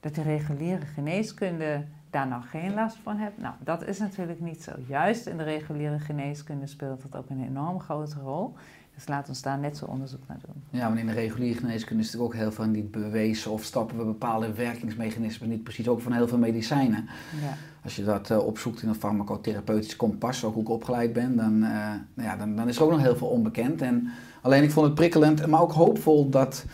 [0.00, 3.38] dat de reguliere geneeskunde daar nog geen last van hebt.
[3.38, 4.72] Nou, dat is natuurlijk niet zo.
[4.88, 8.54] Juist in de reguliere geneeskunde speelt dat ook een enorm grote rol.
[8.94, 10.62] Dus laat ons daar net zo onderzoek naar doen.
[10.70, 13.98] Ja, maar in de reguliere geneeskunde is natuurlijk ook heel veel niet bewezen of stappen
[13.98, 17.08] we bepaalde werkingsmechanismen niet precies ook van heel veel medicijnen.
[17.40, 17.54] Ja.
[17.84, 21.70] Als je dat uh, opzoekt in een farmacotherapeutisch kompas, zoals ik opgeleid ben, dan, uh,
[22.14, 23.82] nou ja, dan, dan is er ook nog heel veel onbekend.
[23.82, 24.08] En
[24.42, 26.64] alleen ik vond het prikkelend, maar ook hoopvol dat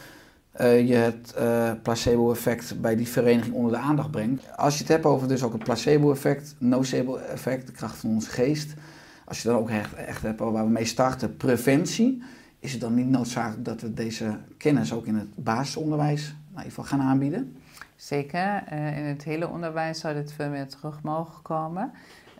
[0.60, 1.34] uh, je het
[1.82, 4.56] placebo-effect bij die vereniging onder de aandacht brengt.
[4.56, 8.74] Als je het hebt over dus ook het placebo-effect, nocebo-effect, de kracht van onze geest.
[9.24, 12.22] Als je dan ook echt, echt hebt waar we mee starten, preventie.
[12.58, 16.56] Is het dan niet noodzakelijk dat we deze kennis ook in het basisonderwijs nou, in
[16.56, 17.56] ieder geval gaan aanbieden?
[18.00, 18.62] Zeker.
[18.72, 21.92] Uh, in het hele onderwijs zou dit veel meer terug mogen komen.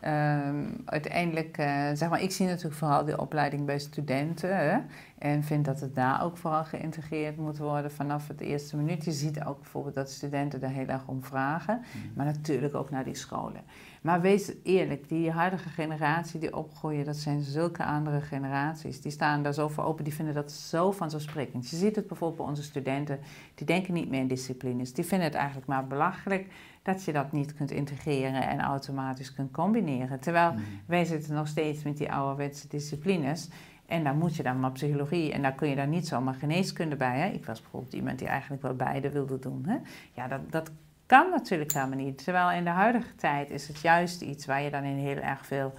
[0.04, 4.56] Um, uiteindelijk, uh, zeg maar, ik zie natuurlijk vooral die opleiding bij studenten.
[4.56, 4.78] Hè,
[5.18, 9.04] en vind dat het daar ook vooral geïntegreerd moet worden vanaf het eerste minuut.
[9.04, 11.76] Je ziet ook bijvoorbeeld dat studenten daar heel erg om vragen.
[11.76, 12.12] Mm.
[12.14, 13.60] Maar natuurlijk ook naar die scholen.
[14.00, 19.00] Maar wees eerlijk, die huidige generatie die opgroeien, dat zijn zulke andere generaties.
[19.00, 21.70] Die staan daar zo voor open, die vinden dat zo vanzelfsprekend.
[21.70, 23.18] Je ziet het bijvoorbeeld bij onze studenten,
[23.54, 24.92] die denken niet meer in disciplines.
[24.92, 26.46] Die vinden het eigenlijk maar belachelijk
[26.82, 30.20] dat je dat niet kunt integreren en automatisch kunt combineren.
[30.20, 30.60] Terwijl mm.
[30.86, 33.48] wij zitten nog steeds met die ouderwetse disciplines.
[33.86, 36.96] En dan moet je dan maar psychologie en daar kun je dan niet zomaar geneeskunde
[36.96, 37.18] bij.
[37.18, 37.28] Hè?
[37.28, 39.64] Ik was bijvoorbeeld iemand die eigenlijk wel beide wilde doen.
[39.66, 39.76] Hè?
[40.12, 40.70] Ja, dat, dat
[41.10, 42.24] kan natuurlijk helemaal niet.
[42.24, 45.46] Terwijl in de huidige tijd is het juist iets waar je dan in heel erg
[45.46, 45.74] veel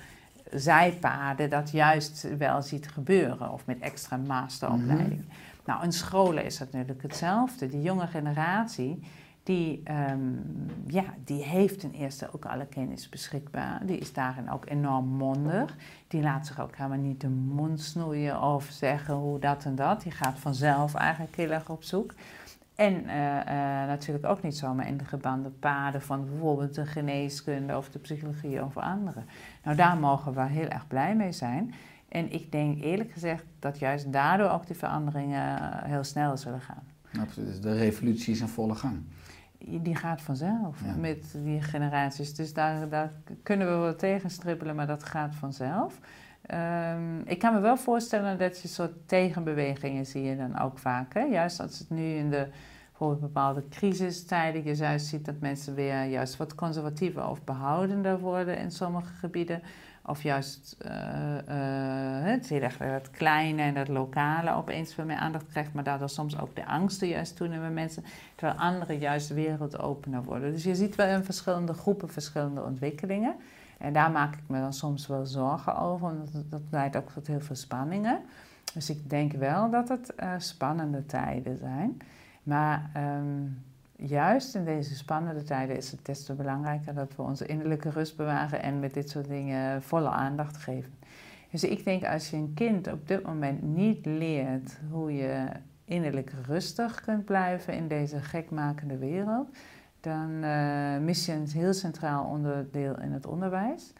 [0.52, 3.52] zijpaden dat juist wel ziet gebeuren.
[3.52, 5.22] Of met extra masteropleiding.
[5.22, 7.68] Mm Nou, in scholen is dat natuurlijk hetzelfde.
[7.68, 9.04] Die jonge generatie
[9.44, 10.42] die, um,
[10.88, 13.86] ja, die heeft ten eerste ook alle kennis beschikbaar.
[13.86, 15.76] Die is daarin ook enorm mondig.
[16.08, 20.02] Die laat zich ook helemaal niet de mond snoeien of zeggen hoe dat en dat.
[20.02, 22.14] Die gaat vanzelf eigenlijk heel erg op zoek.
[22.82, 23.44] En uh, uh,
[23.88, 28.64] natuurlijk ook niet zomaar in de gebande paden van bijvoorbeeld de geneeskunde of de psychologie
[28.64, 29.24] of andere.
[29.64, 31.74] Nou, daar mogen we heel erg blij mee zijn.
[32.10, 36.84] En ik denk eerlijk gezegd dat juist daardoor ook die veranderingen heel snel zullen gaan.
[37.20, 39.04] Absoluut, de revolutie is in volle gang
[39.66, 42.36] die gaat vanzelf met die generaties.
[42.36, 43.12] Dus daar, daar
[43.44, 46.00] kunnen we wel tegen strippelen, maar dat gaat vanzelf.
[46.42, 51.14] Ehm, ik kan me wel voorstellen dat je soort tegenbewegingen zie je dan ook vaak.
[51.14, 51.22] Hè?
[51.22, 52.48] Juist als het nu in de
[53.02, 58.72] bijvoorbeeld bepaalde crisistijden je ziet dat mensen weer juist wat conservatiever of behoudender worden in
[58.72, 59.62] sommige gebieden.
[60.06, 65.46] Of juist uh, uh, het heel dat kleine en dat lokale opeens veel meer aandacht
[65.48, 68.04] krijgt, maar daardoor soms ook de angsten juist toenemen bij mensen,
[68.36, 70.52] terwijl anderen juist wereldopener worden.
[70.52, 73.36] Dus je ziet wel in verschillende groepen verschillende ontwikkelingen.
[73.78, 77.28] En daar maak ik me dan soms wel zorgen over, want dat, leidt ook tot
[77.28, 78.20] heel veel spanningen.
[78.74, 82.02] Dus ik denk wel dat het uh, spannende tijden zijn.
[82.44, 83.64] Maar um,
[83.96, 88.18] juist in deze spannende tijden is het des te belangrijker dat we onze innerlijke rust
[88.18, 90.94] bewaren en met dit soort dingen volle aandacht geven.
[91.52, 95.48] Dus ik denk als je een kind op dit moment niet leert hoe je
[95.86, 99.50] innerlijk rustig kunt blijven in deze gekmakende wereld,
[100.00, 103.94] dan uh, mis je een heel centraal onderdeel in het onderwijs.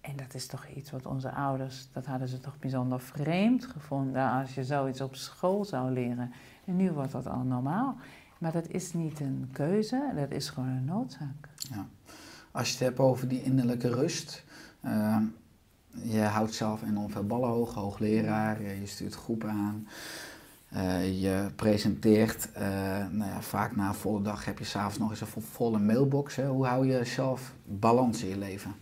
[0.00, 4.30] En dat is toch iets wat onze ouders, dat hadden ze toch bijzonder vreemd gevonden
[4.30, 6.32] als je zoiets op school zou leren.
[6.66, 7.96] En nu wordt dat al normaal.
[8.38, 11.48] Maar dat is niet een keuze, dat is gewoon een noodzaak.
[11.56, 11.86] Ja.
[12.50, 14.44] Als je het hebt over die innerlijke rust.
[14.84, 15.16] Uh,
[16.02, 19.86] je houdt zelf enorm veel ballen hoog, hoogleraar, je stuurt groepen aan.
[20.74, 22.62] Uh, je presenteert, uh,
[23.10, 26.36] nou ja, vaak na een volle dag heb je s'avonds nog eens een volle mailbox.
[26.36, 26.46] Hè.
[26.46, 28.74] Hoe hou je zelf balans in je leven?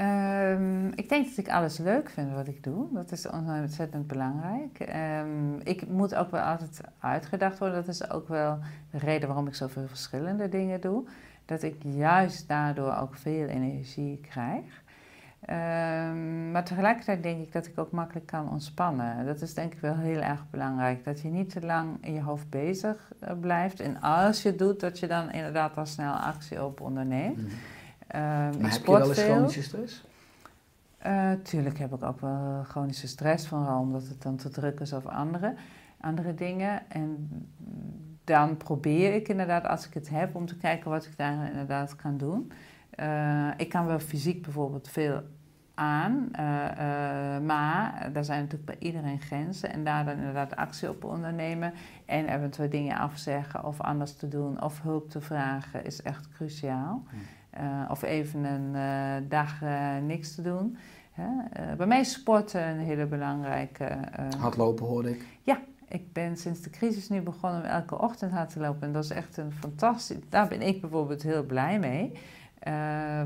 [0.00, 2.86] Um, ik denk dat ik alles leuk vind wat ik doe.
[2.92, 4.94] Dat is ontzettend belangrijk.
[5.22, 7.84] Um, ik moet ook wel altijd uitgedacht worden.
[7.84, 8.58] Dat is ook wel
[8.90, 11.04] de reden waarom ik zoveel verschillende dingen doe.
[11.44, 14.82] Dat ik juist daardoor ook veel energie krijg.
[15.50, 19.26] Um, maar tegelijkertijd denk ik dat ik ook makkelijk kan ontspannen.
[19.26, 21.04] Dat is denk ik wel heel erg belangrijk.
[21.04, 23.80] Dat je niet te lang in je hoofd bezig uh, blijft.
[23.80, 27.38] En als je doet, dat je dan inderdaad al snel actie op onderneemt.
[27.38, 27.48] Um,
[28.12, 30.04] maar heb je wel eens chronische stress?
[31.06, 34.94] Uh, tuurlijk heb ik ook wel chronische stress, vooral omdat het dan te druk is
[34.94, 35.54] over andere,
[36.00, 36.90] andere dingen.
[36.90, 37.28] En
[38.24, 41.96] dan probeer ik inderdaad, als ik het heb, om te kijken wat ik daar inderdaad
[41.96, 42.52] kan doen.
[43.00, 45.22] Uh, ik kan wel fysiek bijvoorbeeld veel
[45.74, 46.38] aan, uh,
[47.46, 49.72] maar daar zijn natuurlijk bij iedereen grenzen.
[49.72, 51.72] En daar dan inderdaad actie op ondernemen
[52.06, 57.02] en eventueel dingen afzeggen of anders te doen of hulp te vragen is echt cruciaal.
[57.10, 57.20] Hmm.
[57.60, 60.76] Uh, of even een uh, dag uh, niks te doen.
[61.76, 63.98] bij mij is sporten een hele belangrijke.
[64.38, 65.26] Hardlopen hoorde ik.
[65.42, 68.82] Ja, ik ben sinds de crisis nu begonnen om elke ochtend hard te lopen.
[68.82, 70.16] En dat is echt een fantastisch.
[70.28, 72.12] Daar ben ik bijvoorbeeld heel blij mee.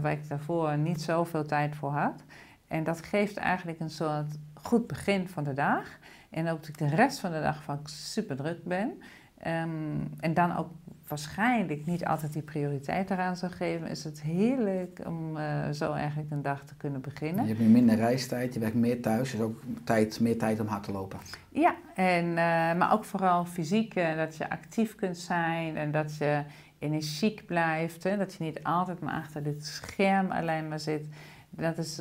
[0.02, 2.22] waar ik daarvoor niet zoveel tijd voor had.
[2.68, 5.98] En dat geeft eigenlijk een soort goed begin van de dag.
[6.30, 9.02] En ook dat ik de rest van de dag vaak super druk ben.
[9.46, 10.68] Um, en dan ook
[11.08, 16.30] waarschijnlijk niet altijd die prioriteit eraan zou geven, is het heerlijk om uh, zo eigenlijk
[16.30, 17.42] een dag te kunnen beginnen.
[17.42, 20.66] Je hebt nu minder reistijd, je werkt meer thuis, dus ook tijd, meer tijd om
[20.66, 21.18] hard te lopen.
[21.48, 26.16] Ja, en, uh, maar ook vooral fysiek, uh, dat je actief kunt zijn en dat
[26.16, 26.42] je
[26.78, 28.04] energiek blijft.
[28.04, 31.08] Hè, dat je niet altijd maar achter dit scherm alleen maar zit.
[31.50, 32.00] Dat is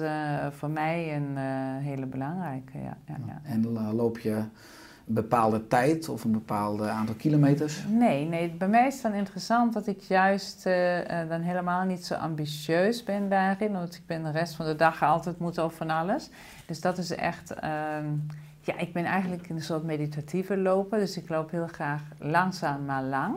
[0.52, 1.38] voor mij een
[1.82, 2.78] hele belangrijke.
[2.78, 3.42] Ja, ja, ja.
[3.44, 4.44] En loop je
[5.10, 7.84] bepaalde tijd of een bepaald aantal kilometers?
[7.88, 11.00] Nee, nee, bij mij is het dan interessant dat ik juist uh,
[11.30, 13.72] dan helemaal niet zo ambitieus ben daarin.
[13.72, 16.30] Want ik ben de rest van de dag altijd moeten over van alles.
[16.66, 17.52] Dus dat is echt...
[17.64, 17.70] Uh,
[18.60, 21.00] ja, ik ben eigenlijk een soort meditatieve loper.
[21.00, 23.36] Dus ik loop heel graag langzaam maar lang.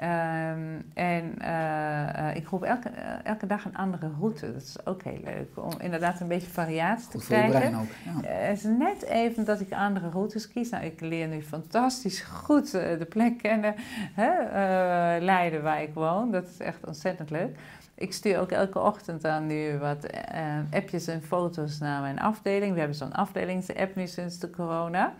[0.00, 4.52] Um, en uh, ik roep elke, uh, elke dag een andere route.
[4.52, 5.48] Dat is ook heel leuk.
[5.54, 7.50] Om inderdaad een beetje variatie te krijgen.
[7.50, 7.86] brein ook.
[8.04, 8.28] Ja.
[8.30, 10.70] Uh, het is net even dat ik andere routes kies.
[10.70, 13.74] Nou, ik leer nu fantastisch goed de plek kennen.
[14.14, 14.30] Hè?
[15.18, 16.30] Leiden waar ik woon.
[16.30, 17.56] Dat is echt ontzettend leuk.
[17.94, 20.06] Ik stuur ook elke ochtend aan nu wat
[20.70, 22.72] appjes en foto's naar mijn afdeling.
[22.72, 25.12] We hebben zo'n afdelingsapp nu sinds de corona.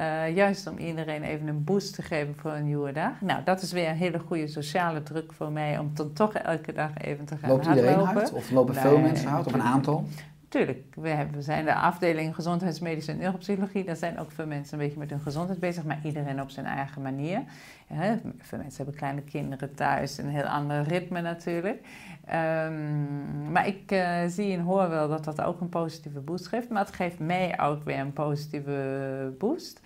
[0.00, 3.20] Uh, juist om iedereen even een boost te geven voor een nieuwe dag.
[3.20, 6.72] Nou, dat is weer een hele goede sociale druk voor mij om dan toch elke
[6.72, 8.32] dag even te gaan Loopt iedereen hard?
[8.32, 9.46] Of lopen veel mensen hard?
[9.46, 10.06] Of een aantal?
[10.52, 13.84] Tuurlijk, we, hebben, we zijn de afdeling gezondheidsmedische en neuropsychologie.
[13.84, 16.66] Daar zijn ook veel mensen een beetje met hun gezondheid bezig, maar iedereen op zijn
[16.66, 17.42] eigen manier.
[18.38, 21.80] Veel mensen hebben kleine kinderen thuis, een heel ander ritme natuurlijk.
[22.26, 26.68] Um, maar ik uh, zie en hoor wel dat dat ook een positieve boost geeft.
[26.68, 29.80] Maar het geeft mij ook weer een positieve boost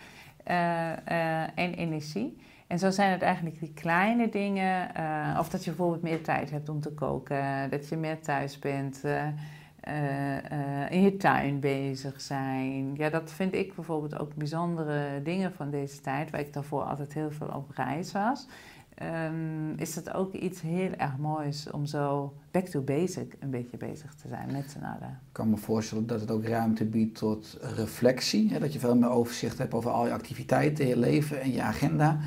[0.47, 2.37] uh, uh, en energie.
[2.67, 4.89] En zo zijn het eigenlijk die kleine dingen.
[5.39, 9.03] of dat je bijvoorbeeld meer tijd hebt om te koken, dat je meer thuis bent.
[10.91, 12.95] In je tuin bezig zijn.
[12.95, 17.13] Ja, dat vind ik bijvoorbeeld ook bijzondere dingen van deze tijd, waar ik daarvoor altijd
[17.15, 18.47] heel veel op reis was.
[18.95, 23.77] ehm, is het ook iets heel erg moois om zo back to basic een beetje
[23.77, 25.21] bezig te zijn met z'n allen.
[25.27, 28.53] Ik kan me voorstellen dat het ook ruimte biedt tot reflectie.
[28.53, 28.59] Hè?
[28.59, 32.19] Dat je veel meer overzicht hebt over al je activiteiten, je leven en je agenda.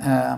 [0.00, 0.34] Uh,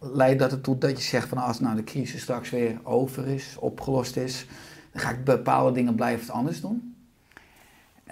[0.00, 3.56] leidt dat ertoe dat je zegt van als nou de crisis straks weer over is,
[3.58, 4.46] opgelost is,
[4.92, 6.94] dan ga ik bepaalde dingen blijven anders doen?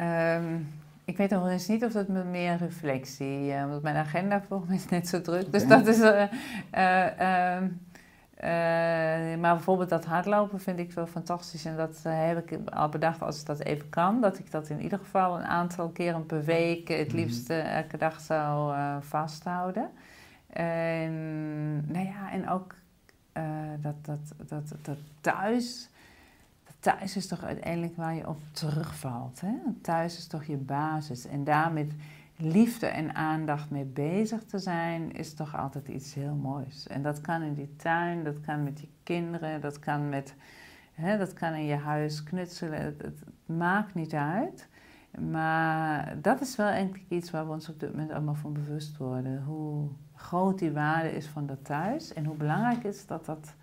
[0.01, 0.67] Um,
[1.09, 4.69] ik weet nog eens niet of dat met meer reflectie, uh, want mijn agenda volgens
[4.69, 5.53] mij is net zo druk.
[5.53, 5.99] Dus dat is.
[6.01, 6.23] Uh,
[8.45, 11.65] uh, maar bijvoorbeeld dat hardlopen vind ik wel fantastisch.
[11.65, 14.21] En dat heb ik al bedacht als ik dat even kan.
[14.21, 17.17] Dat ik dat in ieder geval een aantal keren per week, het mhm.
[17.17, 19.91] liefst elke dag zou vasthouden.
[20.53, 21.13] En,
[21.93, 22.75] nou ja, en ook
[23.81, 25.89] dat, dat, dat, dat thuis
[26.81, 29.41] thuis is toch uiteindelijk waar je op terugvalt.
[29.41, 29.55] Hè?
[29.83, 31.27] Thuis is toch je basis.
[31.27, 31.93] En daar met
[32.37, 36.87] liefde en aandacht mee bezig te zijn, is toch altijd iets heel moois.
[36.87, 40.35] En dat kan in die tuin, dat kan met je kinderen, dat kan, met,
[40.93, 42.81] hè, dat kan in je huis knutselen.
[42.83, 44.69] Het, maakt niet uit.
[45.31, 48.97] Maar dat is wel eigenlijk iets waar we ons op dit moment allemaal van bewust
[48.97, 49.43] worden.
[49.43, 53.55] Hoe groot die waarde is van dat thuis en hoe belangrijk is dat dat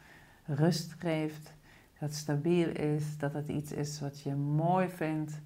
[0.45, 1.54] rust geeft
[1.99, 5.41] dat stabiel is, dat het iets is wat je mooi vindt.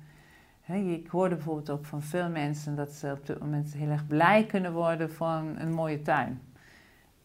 [0.67, 4.45] ik hoorde bijvoorbeeld ook van veel mensen dat ze op dit moment heel erg blij
[4.45, 6.41] kunnen worden van een mooie tuin.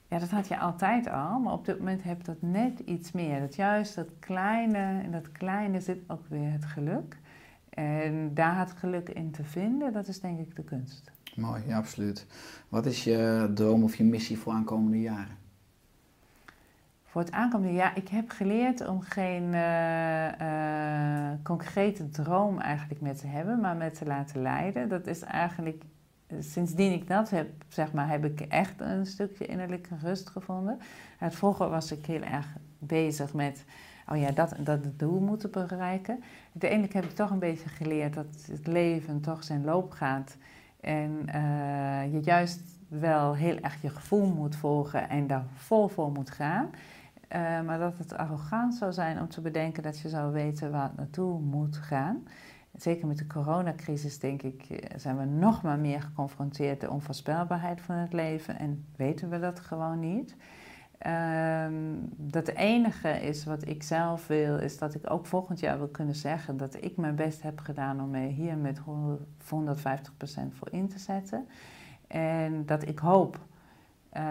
[0.09, 3.12] Ja, dat had je altijd al, maar op dit moment heb je dat net iets
[3.12, 3.41] meer.
[3.41, 7.16] Dat juist dat kleine, in dat kleine zit ook weer het geluk.
[7.68, 11.11] En daar het geluk in te vinden, dat is denk ik de kunst.
[11.37, 12.27] Mooi, ja, absoluut.
[12.68, 15.43] Wat is je droom of je missie voor aankomende jaren?
[17.15, 23.27] Voor het aankomende jaar, ik heb geleerd om geen uh, concrete droom eigenlijk met te
[23.27, 24.89] hebben, maar met te laten leiden.
[24.89, 25.83] Dat is eigenlijk,
[26.39, 30.79] sindsdien ik dat heb, zeg maar, heb ik echt een stukje innerlijke rust gevonden.
[31.19, 32.47] Het vroeger was ik heel erg
[32.79, 33.65] bezig met,
[34.09, 36.23] oh ja, dat, dat het doel moeten bereiken.
[36.53, 40.37] Uiteindelijk heb ik toch een beetje geleerd dat het leven toch zijn loop gaat.
[40.81, 41.11] En
[42.12, 46.71] je juist wel heel erg je gevoel moet volgen en daar vol voor moet gaan.
[47.33, 50.83] Uh, maar dat het arrogant zou zijn om te bedenken dat je zou weten waar
[50.89, 52.22] het naartoe moet gaan.
[52.77, 57.81] Zeker met de coronacrisis, denk ik, eh, zijn we nog maar meer geconfronteerd de onvoorspelbaarheid
[57.81, 60.37] van het leven en weten we dat gewoon niet.
[62.16, 65.89] Dat het enige is wat ik zelf wil, is dat ik ook volgend jaar wil
[65.89, 70.89] kunnen zeggen dat ik mijn best heb gedaan om me hier met 150% voor in
[70.89, 71.47] te zetten.
[72.07, 73.39] En dat ik hoop
[74.17, 74.23] uh,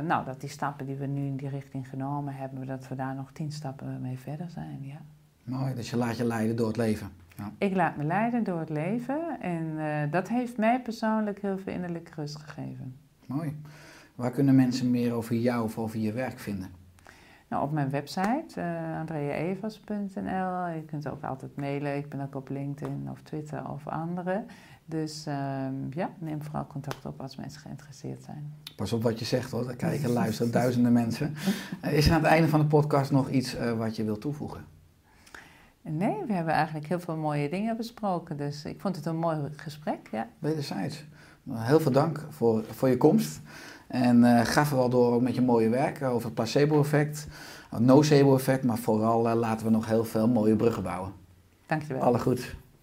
[0.00, 3.14] nou, dat die stappen die we nu in die richting genomen hebben, dat we daar
[3.14, 4.78] nog tien stappen mee verder zijn.
[4.80, 5.00] Ja.
[5.44, 7.10] Mooi, dus je laat je leiden door het leven.
[7.36, 7.52] Ja.
[7.58, 11.72] Ik laat me leiden door het leven en uh, dat heeft mij persoonlijk heel veel
[11.72, 12.96] innerlijke rust gegeven.
[13.26, 13.56] Mooi.
[14.14, 16.70] Waar kunnen mensen meer over jou of over je werk vinden?
[17.48, 20.66] Nou, op mijn website, uh, andreaevas.nl.
[20.66, 21.96] Je kunt ook altijd mailen.
[21.96, 24.44] Ik ben ook op LinkedIn of Twitter of andere.
[24.88, 25.34] Dus uh,
[25.90, 28.52] ja, neem vooral contact op als mensen geïnteresseerd zijn.
[28.76, 31.34] Pas op wat je zegt hoor, daar kijken en luisteren duizenden mensen.
[31.84, 34.20] Uh, is er aan het einde van de podcast nog iets uh, wat je wilt
[34.20, 34.64] toevoegen?
[35.82, 38.36] Nee, we hebben eigenlijk heel veel mooie dingen besproken.
[38.36, 40.08] Dus ik vond het een mooi gesprek.
[40.10, 40.28] Ja.
[40.38, 41.04] Wederzijds.
[41.42, 43.40] Nou, heel veel dank voor, voor je komst.
[43.86, 47.26] En uh, ga vooral door ook met je mooie werk over het placebo-effect,
[47.70, 48.64] het nocebo-effect.
[48.64, 51.12] Maar vooral laten we nog heel veel mooie bruggen bouwen.
[51.66, 52.02] Dankjewel.
[52.02, 52.56] Alle goed.